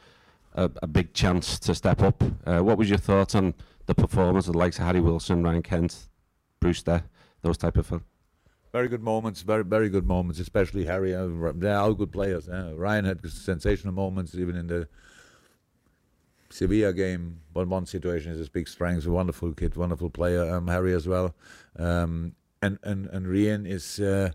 a, 0.54 0.70
a 0.84 0.88
big 0.88 1.14
chance 1.14 1.58
to 1.60 1.74
step 1.74 2.02
up. 2.02 2.22
Uh, 2.46 2.60
what 2.60 2.78
was 2.78 2.90
your 2.90 2.98
thoughts 2.98 3.36
on 3.36 3.54
the 3.86 3.96
performance 3.96 4.48
of 4.48 4.52
the 4.52 4.60
likes 4.60 4.80
of 4.80 4.86
Harry 4.86 5.00
Wilson, 5.00 5.44
Ryan 5.44 5.62
Kent, 5.62 6.10
Brewster, 6.60 7.06
those 7.42 7.58
type 7.58 7.78
of 7.78 7.88
fun? 7.88 8.02
Very 8.74 8.90
good 8.90 9.02
moments, 9.02 9.44
very 9.44 9.64
very 9.64 9.88
good 9.88 10.06
moments, 10.06 10.42
especially 10.42 10.84
Harry. 10.84 11.16
Uh, 11.16 11.54
they're 11.56 11.78
all 11.78 11.94
good 11.94 12.12
players. 12.12 12.50
Ryan 12.50 13.06
had 13.06 13.26
sensational 13.30 13.94
moments, 13.94 14.36
even 14.36 14.58
in 14.58 14.68
the 14.68 14.90
Sevilla 16.50 16.92
game. 16.92 17.40
But 17.54 17.70
one 17.70 17.86
situation 17.86 18.34
is 18.34 18.40
his 18.40 18.50
big 18.50 18.68
strength. 18.68 19.06
A 19.06 19.12
wonderful 19.12 19.54
kid, 19.54 19.78
wonderful 19.78 20.10
player. 20.10 20.54
Um, 20.54 20.68
Harry 20.68 20.94
as 20.94 21.08
well. 21.08 21.34
Um, 21.80 22.34
and 22.66 22.80
and 22.84 23.08
and 23.08 23.28
Ryan 23.28 23.66
is 23.66 24.00
uh, 24.00 24.32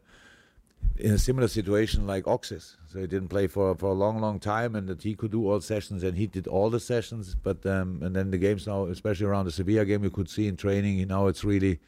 in 0.97 1.13
a 1.13 1.19
similar 1.19 1.49
situation 1.49 2.07
like 2.07 2.27
Oxis. 2.27 2.77
So 2.87 2.99
he 3.01 3.07
didn't 3.07 3.29
play 3.29 3.47
for 3.47 3.75
for 3.75 3.91
a 3.91 3.99
long, 4.05 4.21
long 4.21 4.39
time, 4.39 4.75
and 4.75 4.89
that 4.89 5.03
he 5.03 5.15
could 5.15 5.33
do 5.33 5.51
all 5.51 5.61
sessions, 5.61 6.03
and 6.03 6.17
he 6.17 6.27
did 6.27 6.47
all 6.47 6.71
the 6.71 6.81
sessions. 6.81 7.35
But 7.35 7.65
um, 7.67 8.01
and 8.03 8.15
then 8.15 8.31
the 8.31 8.39
games 8.39 8.67
now, 8.67 8.87
especially 8.87 9.27
around 9.27 9.47
the 9.47 9.53
Sevilla 9.53 9.85
game, 9.85 10.05
you 10.05 10.11
could 10.11 10.31
see 10.31 10.47
in 10.47 10.57
training, 10.57 10.99
you 10.99 11.07
know, 11.07 11.27
it's 11.29 11.45
really 11.45 11.79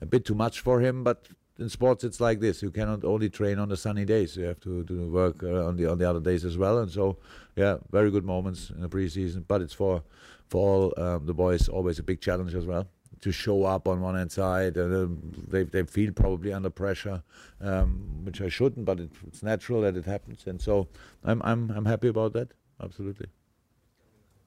a 0.00 0.06
bit 0.06 0.24
too 0.24 0.34
much 0.34 0.60
for 0.60 0.80
him. 0.80 1.04
But 1.04 1.28
in 1.58 1.68
sports 1.68 2.02
it's 2.04 2.20
like 2.20 2.40
this. 2.40 2.62
You 2.62 2.70
cannot 2.70 3.04
only 3.04 3.28
train 3.28 3.58
on 3.58 3.68
the 3.68 3.76
sunny 3.76 4.04
days. 4.04 4.36
You 4.36 4.44
have 4.44 4.60
to 4.60 4.82
do 4.84 5.08
work 5.08 5.42
uh, 5.42 5.66
on 5.68 5.76
the 5.76 5.90
on 5.90 5.98
the 5.98 6.08
other 6.08 6.20
days 6.20 6.44
as 6.44 6.56
well. 6.56 6.78
And 6.78 6.90
so, 6.90 7.18
yeah, 7.56 7.76
very 7.90 8.10
good 8.10 8.24
moments 8.24 8.70
in 8.70 8.80
the 8.80 8.88
preseason. 8.88 9.44
But 9.46 9.62
it's 9.62 9.74
for 9.74 10.02
for 10.48 10.60
all 10.68 11.04
um, 11.04 11.26
the 11.26 11.34
boys 11.34 11.68
always 11.68 11.98
a 11.98 12.02
big 12.02 12.20
challenge 12.20 12.54
as 12.54 12.66
well 12.66 12.86
to 13.22 13.32
show 13.32 13.64
up 13.64 13.88
on 13.88 14.00
one 14.00 14.14
hand 14.14 14.30
side. 14.30 14.76
And 14.76 14.94
uh, 14.94 15.30
they 15.48 15.64
they 15.64 15.84
feel 15.84 16.12
probably 16.12 16.52
under 16.52 16.70
pressure, 16.70 17.22
um, 17.60 18.24
which 18.24 18.40
I 18.40 18.48
shouldn't. 18.48 18.84
But 18.84 19.00
it, 19.00 19.10
it's 19.26 19.42
natural 19.42 19.80
that 19.82 19.96
it 19.96 20.04
happens. 20.04 20.46
And 20.46 20.60
so 20.60 20.88
I'm 21.24 21.40
I'm 21.42 21.70
I'm 21.70 21.86
happy 21.86 22.08
about 22.08 22.34
that. 22.34 22.52
Absolutely. 22.82 23.28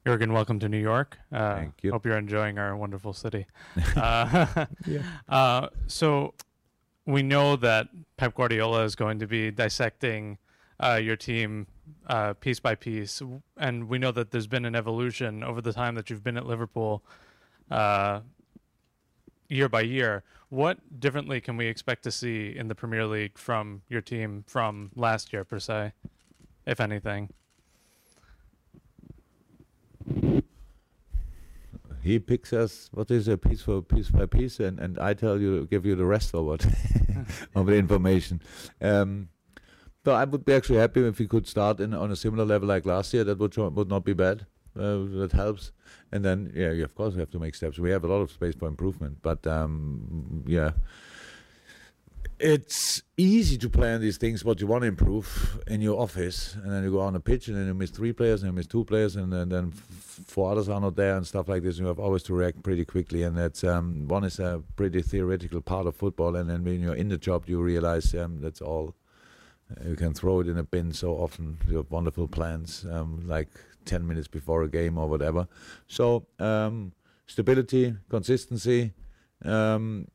Jurgen, 0.06 0.32
welcome 0.32 0.60
to 0.60 0.68
New 0.68 0.78
York. 0.78 1.18
Uh, 1.32 1.56
Thank 1.56 1.82
you. 1.82 1.90
Hope 1.90 2.06
you're 2.06 2.16
enjoying 2.16 2.58
our 2.58 2.76
wonderful 2.76 3.12
city. 3.12 3.46
Uh, 3.96 4.66
Yeah. 4.86 5.02
uh, 5.28 5.68
so 5.88 6.34
we 7.06 7.22
know 7.22 7.56
that 7.56 7.88
Pep 8.16 8.34
Guardiola 8.34 8.84
is 8.84 8.94
going 8.94 9.18
to 9.18 9.26
be 9.26 9.50
dissecting 9.50 10.38
uh, 10.78 11.00
your 11.02 11.16
team 11.16 11.66
uh, 12.06 12.34
piece 12.34 12.60
by 12.60 12.74
piece, 12.74 13.22
and 13.56 13.88
we 13.88 13.98
know 13.98 14.12
that 14.12 14.30
there's 14.30 14.46
been 14.46 14.64
an 14.64 14.74
evolution 14.76 15.42
over 15.42 15.60
the 15.60 15.72
time 15.72 15.94
that 15.94 16.10
you've 16.10 16.22
been 16.22 16.36
at 16.36 16.46
Liverpool, 16.46 17.02
uh, 17.70 18.20
year 19.48 19.68
by 19.68 19.82
year. 19.82 20.22
What 20.48 21.00
differently 21.00 21.40
can 21.40 21.56
we 21.56 21.66
expect 21.66 22.02
to 22.04 22.10
see 22.10 22.54
in 22.56 22.68
the 22.68 22.74
Premier 22.74 23.06
League 23.06 23.38
from 23.38 23.82
your 23.88 24.00
team 24.00 24.44
from 24.46 24.90
last 24.94 25.32
year, 25.32 25.44
per 25.44 25.58
se, 25.58 25.92
if 26.66 26.80
anything? 26.80 27.30
he 32.06 32.20
picks 32.20 32.52
us 32.52 32.88
what 32.92 33.10
is 33.10 33.26
a 33.26 33.36
piece 33.36 33.62
for 33.62 33.82
piece 33.82 34.10
by 34.10 34.26
piece 34.26 34.60
and, 34.60 34.78
and 34.78 34.96
I 34.96 35.12
tell 35.12 35.40
you 35.40 35.66
give 35.66 35.84
you 35.84 35.96
the 35.96 36.04
rest 36.04 36.34
of 36.34 36.44
what 36.44 36.64
of 37.56 37.66
the 37.66 37.74
information. 37.74 38.40
Um, 38.80 39.28
but 40.04 40.14
I 40.14 40.24
would 40.24 40.44
be 40.44 40.52
actually 40.54 40.78
happy 40.78 41.04
if 41.04 41.18
we 41.18 41.26
could 41.26 41.48
start 41.48 41.80
in 41.80 41.92
on 41.92 42.12
a 42.12 42.16
similar 42.16 42.44
level 42.44 42.68
like 42.68 42.86
last 42.86 43.12
year. 43.12 43.24
That 43.24 43.38
would 43.38 43.56
would 43.56 43.88
not 43.88 44.04
be 44.04 44.12
bad. 44.12 44.46
Uh, 44.78 45.18
that 45.20 45.32
helps. 45.32 45.72
And 46.12 46.24
then 46.24 46.52
yeah, 46.54 46.70
of 46.84 46.94
course 46.94 47.14
we 47.14 47.20
have 47.20 47.30
to 47.30 47.38
make 47.38 47.54
steps. 47.54 47.78
We 47.78 47.90
have 47.90 48.04
a 48.04 48.08
lot 48.08 48.20
of 48.20 48.30
space 48.30 48.54
for 48.54 48.68
improvement, 48.68 49.18
but 49.22 49.46
um, 49.46 50.44
yeah. 50.46 50.72
It's 52.38 53.02
easy 53.16 53.56
to 53.58 53.70
plan 53.70 54.02
these 54.02 54.18
things 54.18 54.44
what 54.44 54.60
you 54.60 54.66
want 54.66 54.82
to 54.82 54.88
improve 54.88 55.58
in 55.66 55.80
your 55.80 55.98
office, 55.98 56.54
and 56.54 56.70
then 56.70 56.84
you 56.84 56.90
go 56.90 57.00
on 57.00 57.16
a 57.16 57.20
pitch, 57.20 57.48
and 57.48 57.56
then 57.56 57.66
you 57.66 57.72
miss 57.72 57.88
three 57.88 58.12
players, 58.12 58.42
and 58.42 58.52
you 58.52 58.54
miss 58.54 58.66
two 58.66 58.84
players, 58.84 59.16
and 59.16 59.32
then, 59.32 59.48
then 59.48 59.70
four 59.70 60.52
others 60.52 60.68
are 60.68 60.78
not 60.78 60.96
there, 60.96 61.16
and 61.16 61.26
stuff 61.26 61.48
like 61.48 61.62
this. 61.62 61.78
You 61.78 61.86
have 61.86 61.98
always 61.98 62.22
to 62.24 62.34
react 62.34 62.62
pretty 62.62 62.84
quickly, 62.84 63.22
and 63.22 63.38
that's 63.38 63.64
um, 63.64 64.06
one 64.06 64.22
is 64.24 64.38
a 64.38 64.62
pretty 64.76 65.00
theoretical 65.00 65.62
part 65.62 65.86
of 65.86 65.96
football, 65.96 66.36
and 66.36 66.50
then 66.50 66.62
when 66.62 66.82
you're 66.82 66.94
in 66.94 67.08
the 67.08 67.16
job, 67.16 67.44
you 67.46 67.62
realize 67.62 68.14
um, 68.14 68.42
that's 68.42 68.60
all. 68.60 68.94
You 69.84 69.96
can 69.96 70.12
throw 70.12 70.40
it 70.40 70.46
in 70.46 70.58
a 70.58 70.62
bin 70.62 70.92
so 70.92 71.12
often. 71.14 71.58
You 71.68 71.78
have 71.78 71.90
wonderful 71.90 72.28
plans, 72.28 72.84
um, 72.90 73.26
like 73.26 73.48
ten 73.86 74.06
minutes 74.06 74.28
before 74.28 74.62
a 74.62 74.68
game 74.68 74.98
or 74.98 75.08
whatever. 75.08 75.48
So 75.86 76.26
um, 76.38 76.92
stability, 77.26 77.94
consistency. 78.08 78.92
Um, 79.44 80.08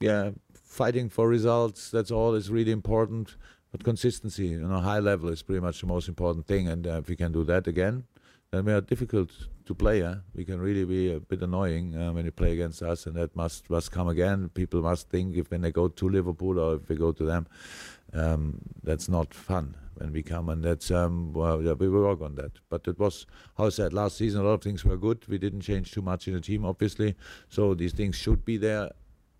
yeah, 0.00 0.30
fighting 0.54 1.10
for 1.10 1.28
results. 1.28 1.90
That's 1.90 2.10
all 2.10 2.34
is 2.34 2.50
really 2.50 2.72
important. 2.72 3.36
But 3.70 3.84
consistency 3.84 4.56
on 4.56 4.72
a 4.72 4.80
high 4.80 4.98
level 4.98 5.28
is 5.28 5.42
pretty 5.42 5.60
much 5.60 5.80
the 5.80 5.86
most 5.86 6.08
important 6.08 6.46
thing. 6.46 6.68
And 6.68 6.86
uh, 6.86 6.98
if 6.98 7.08
we 7.08 7.16
can 7.16 7.32
do 7.32 7.44
that 7.44 7.66
again, 7.66 8.04
then 8.50 8.64
we 8.64 8.72
are 8.72 8.80
difficult 8.80 9.30
to 9.66 9.74
play. 9.74 10.00
Huh? 10.00 10.16
We 10.34 10.44
can 10.44 10.60
really 10.60 10.84
be 10.84 11.12
a 11.12 11.20
bit 11.20 11.42
annoying 11.42 11.96
uh, 11.96 12.12
when 12.12 12.24
you 12.24 12.32
play 12.32 12.52
against 12.52 12.82
us, 12.82 13.06
and 13.06 13.14
that 13.14 13.36
must 13.36 13.70
must 13.70 13.92
come 13.92 14.08
again. 14.08 14.48
People 14.54 14.82
must 14.82 15.08
think 15.08 15.36
if 15.36 15.50
when 15.50 15.60
they 15.60 15.70
go 15.70 15.86
to 15.86 16.08
Liverpool 16.08 16.58
or 16.58 16.76
if 16.76 16.88
we 16.88 16.96
go 16.96 17.12
to 17.12 17.24
them, 17.24 17.46
um, 18.12 18.60
that's 18.82 19.08
not 19.08 19.32
fun 19.32 19.76
when 20.00 20.12
we 20.12 20.22
come, 20.22 20.48
and 20.48 20.64
that's 20.64 20.90
um, 20.90 21.32
well, 21.32 21.62
yeah, 21.62 21.72
we 21.72 21.88
will 21.88 22.02
work 22.02 22.22
on 22.22 22.34
that. 22.36 22.52
But 22.68 22.88
it 22.88 22.98
was, 22.98 23.26
how 23.56 23.66
I 23.66 23.68
said, 23.68 23.92
last 23.92 24.16
season 24.16 24.40
a 24.40 24.44
lot 24.44 24.54
of 24.54 24.62
things 24.62 24.84
were 24.84 24.96
good. 24.96 25.24
We 25.28 25.38
didn't 25.38 25.60
change 25.60 25.92
too 25.92 26.02
much 26.02 26.26
in 26.26 26.34
the 26.34 26.40
team, 26.40 26.64
obviously, 26.64 27.14
so 27.48 27.74
these 27.74 27.92
things 27.92 28.16
should 28.16 28.44
be 28.44 28.56
there 28.56 28.90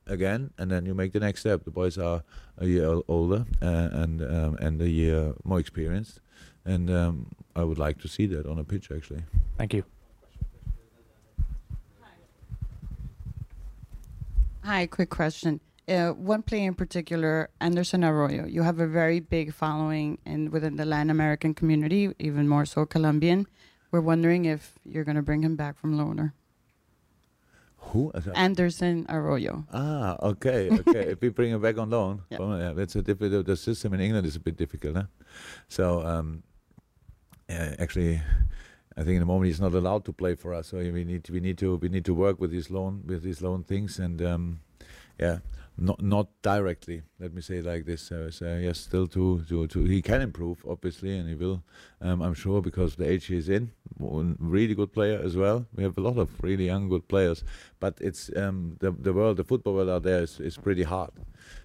again, 0.07 0.51
and 0.59 0.70
then 0.70 0.85
you 0.85 0.94
make 0.94 1.12
the 1.12 1.20
next 1.20 1.40
step. 1.40 1.64
The 1.64 1.70
boys 1.70 1.96
are 1.96 2.23
a 2.59 2.66
year 2.66 3.01
older 3.09 3.46
uh, 3.62 3.88
and 3.92 4.23
um, 4.23 4.57
and 4.61 4.81
a 4.83 4.88
year 4.88 5.35
more 5.44 5.59
experienced, 5.59 6.20
and 6.64 6.90
um, 6.90 7.27
I 7.57 7.64
would 7.64 7.79
like 7.79 7.99
to 8.03 8.09
see 8.09 8.27
that 8.27 8.46
on 8.46 8.59
a 8.59 8.64
pitch 8.64 8.90
actually. 8.90 9.23
Thank 9.57 9.75
you. 9.75 9.85
Hi, 14.62 14.87
quick 14.87 15.09
question. 15.09 15.61
Uh, 15.90 16.12
one 16.12 16.40
player 16.42 16.68
in 16.68 16.74
particular, 16.74 17.50
Anderson 17.61 18.05
Arroyo. 18.05 18.46
You 18.46 18.62
have 18.62 18.79
a 18.79 18.87
very 18.87 19.18
big 19.18 19.53
following 19.53 20.18
in 20.24 20.50
within 20.53 20.76
the 20.76 20.85
Latin 20.85 21.11
American 21.11 21.53
community, 21.53 22.14
even 22.20 22.46
more 22.46 22.64
so 22.64 22.87
Colombian. 22.87 23.46
We're 23.90 24.00
wondering 24.00 24.44
if 24.44 24.79
you're 24.85 25.03
going 25.03 25.16
to 25.16 25.22
bring 25.22 25.42
him 25.42 25.57
back 25.57 25.76
from 25.76 25.98
loaner. 25.98 26.33
Who? 27.90 28.12
Anderson 28.37 29.05
Arroyo. 29.09 29.64
Ah, 29.72 30.16
okay, 30.22 30.70
okay. 30.70 31.11
if 31.11 31.20
we 31.20 31.29
bring 31.38 31.50
him 31.50 31.61
back 31.61 31.76
on 31.76 31.90
loan, 31.90 32.22
Yeah. 32.31 32.38
well, 32.38 32.57
yeah, 32.57 32.72
that's 32.72 32.94
a 32.94 33.03
difficult. 33.03 33.46
The 33.46 33.57
system 33.57 33.92
in 33.94 34.00
England 34.00 34.26
is 34.29 34.37
a 34.37 34.40
bit 34.40 34.57
difficult, 34.57 34.94
huh? 34.94 35.05
So, 35.66 36.07
um, 36.07 36.44
yeah, 37.48 37.74
actually, 37.81 38.20
I 38.96 39.03
think 39.03 39.14
in 39.16 39.20
the 39.20 39.26
moment 39.26 39.46
he's 39.46 39.61
not 39.61 39.74
allowed 39.74 40.05
to 40.05 40.12
play 40.12 40.37
for 40.37 40.55
us. 40.55 40.68
So 40.68 40.76
we 40.76 41.03
need 41.03 41.24
to, 41.24 41.33
we 41.33 41.40
need 41.40 41.59
to 41.59 41.76
we 41.79 41.88
need 41.88 42.05
to 42.05 42.14
work 42.14 42.38
with 42.40 42.53
these 42.53 42.70
loan 42.70 43.03
with 43.07 43.24
these 43.24 43.42
loan 43.42 43.64
things, 43.64 43.98
and 43.98 44.22
um, 44.22 44.61
yeah, 45.18 45.38
not 45.81 46.03
not 46.03 46.29
directly. 46.43 47.03
Let 47.19 47.33
me 47.33 47.40
say 47.40 47.62
like 47.62 47.87
this. 47.87 48.03
So, 48.03 48.31
so 48.31 48.57
yes, 48.57 48.79
still 48.79 49.07
to, 49.09 49.43
to 49.49 49.66
to 49.66 49.85
he 49.85 50.03
can 50.03 50.21
improve 50.21 50.64
obviously, 50.69 51.16
and 51.16 51.29
he 51.29 51.35
will. 51.35 51.62
Um, 52.01 52.23
I'm 52.23 52.35
sure 52.35 52.61
because 52.61 52.97
the 52.97 53.09
age 53.09 53.27
he's 53.27 53.49
in, 53.49 53.73
really 53.99 54.75
good 54.75 54.93
player 54.93 55.21
as 55.23 55.37
well. 55.37 55.66
We 55.75 55.83
have 55.83 55.97
a 55.99 56.01
lot 56.01 56.19
of 56.19 56.31
really 56.43 56.66
young 56.66 56.88
good 56.88 57.09
players, 57.09 57.45
but 57.81 57.99
it's 58.01 58.31
um, 58.37 58.77
the 58.81 58.90
the 58.93 59.12
world, 59.12 59.38
the 59.38 59.45
football 59.45 59.75
world 59.75 59.90
out 59.90 60.03
there 60.03 60.23
is, 60.23 60.38
is 60.40 60.57
pretty 60.57 60.83
hard. 60.83 61.11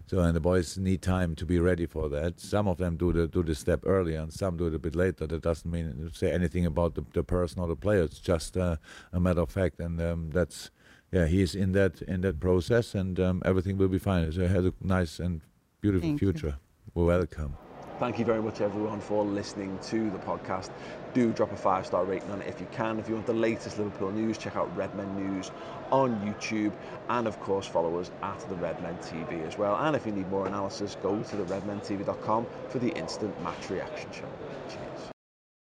So 0.07 0.19
and 0.19 0.35
the 0.35 0.39
boys 0.39 0.77
need 0.77 1.01
time 1.01 1.35
to 1.35 1.45
be 1.45 1.59
ready 1.59 1.85
for 1.85 2.09
that. 2.09 2.39
Some 2.39 2.67
of 2.67 2.77
them 2.77 2.95
do 2.95 3.11
the 3.11 3.27
do 3.27 3.43
the 3.43 3.55
step 3.55 3.81
earlier, 3.85 4.19
and 4.19 4.31
some 4.31 4.55
do 4.55 4.67
it 4.67 4.75
a 4.75 4.79
bit 4.79 4.95
later. 4.95 5.27
That 5.27 5.41
doesn't 5.41 5.69
mean 5.69 6.11
say 6.13 6.31
anything 6.31 6.65
about 6.65 6.95
the, 6.95 7.03
the 7.13 7.23
person 7.23 7.59
or 7.59 7.67
the 7.67 7.75
player. 7.75 8.03
It's 8.03 8.19
just 8.19 8.55
uh, 8.55 8.77
a 9.11 9.19
matter 9.19 9.41
of 9.41 9.49
fact, 9.49 9.79
and 9.79 9.99
um, 10.01 10.29
that's 10.31 10.69
yeah, 11.15 11.27
he's 11.27 11.55
in 11.55 11.71
that 11.71 12.01
in 12.01 12.21
that 12.21 12.41
process, 12.41 12.93
and 12.93 13.19
um, 13.19 13.41
everything 13.45 13.77
will 13.77 13.87
be 13.87 13.99
fine. 13.99 14.29
So 14.33 14.41
he 14.41 14.47
has 14.47 14.65
a 14.65 14.73
nice 14.81 15.19
and 15.19 15.41
beautiful 15.79 16.09
Thank 16.09 16.21
you. 16.21 16.31
future. 16.33 16.57
Well, 16.93 17.05
welcome. 17.05 17.55
Thank 17.99 18.19
you 18.19 18.25
very 18.25 18.41
much, 18.41 18.59
everyone, 18.59 18.99
for 18.99 19.23
listening 19.23 19.79
to 19.83 20.09
the 20.09 20.17
podcast. 20.17 20.71
Do 21.13 21.31
drop 21.31 21.53
a 21.53 21.55
five 21.55 21.85
star 21.85 22.03
rating 22.03 22.29
on 22.31 22.41
it 22.41 22.49
if 22.49 22.59
you 22.59 22.67
can. 22.73 22.99
If 22.99 23.07
you 23.07 23.15
want 23.15 23.27
the 23.27 23.33
latest 23.33 23.77
Liverpool 23.77 24.11
news, 24.11 24.37
check 24.37 24.57
out 24.57 24.75
Redmen 24.75 25.15
News 25.15 25.51
on 25.89 26.19
YouTube. 26.27 26.73
And 27.07 27.27
of 27.27 27.39
course, 27.39 27.65
follow 27.65 27.97
us 27.97 28.11
at 28.21 28.39
the 28.49 28.55
Redmen 28.55 28.97
TV 28.97 29.47
as 29.47 29.57
well. 29.57 29.77
And 29.77 29.95
if 29.95 30.05
you 30.05 30.11
need 30.11 30.29
more 30.29 30.45
analysis, 30.45 30.97
go 31.01 31.23
to 31.23 31.35
the 31.37 31.45
redmentv.com 31.45 32.45
for 32.67 32.79
the 32.79 32.89
instant 32.89 33.41
match 33.41 33.69
reaction 33.69 34.11
show. 34.11 34.29
Cheers. 34.67 34.84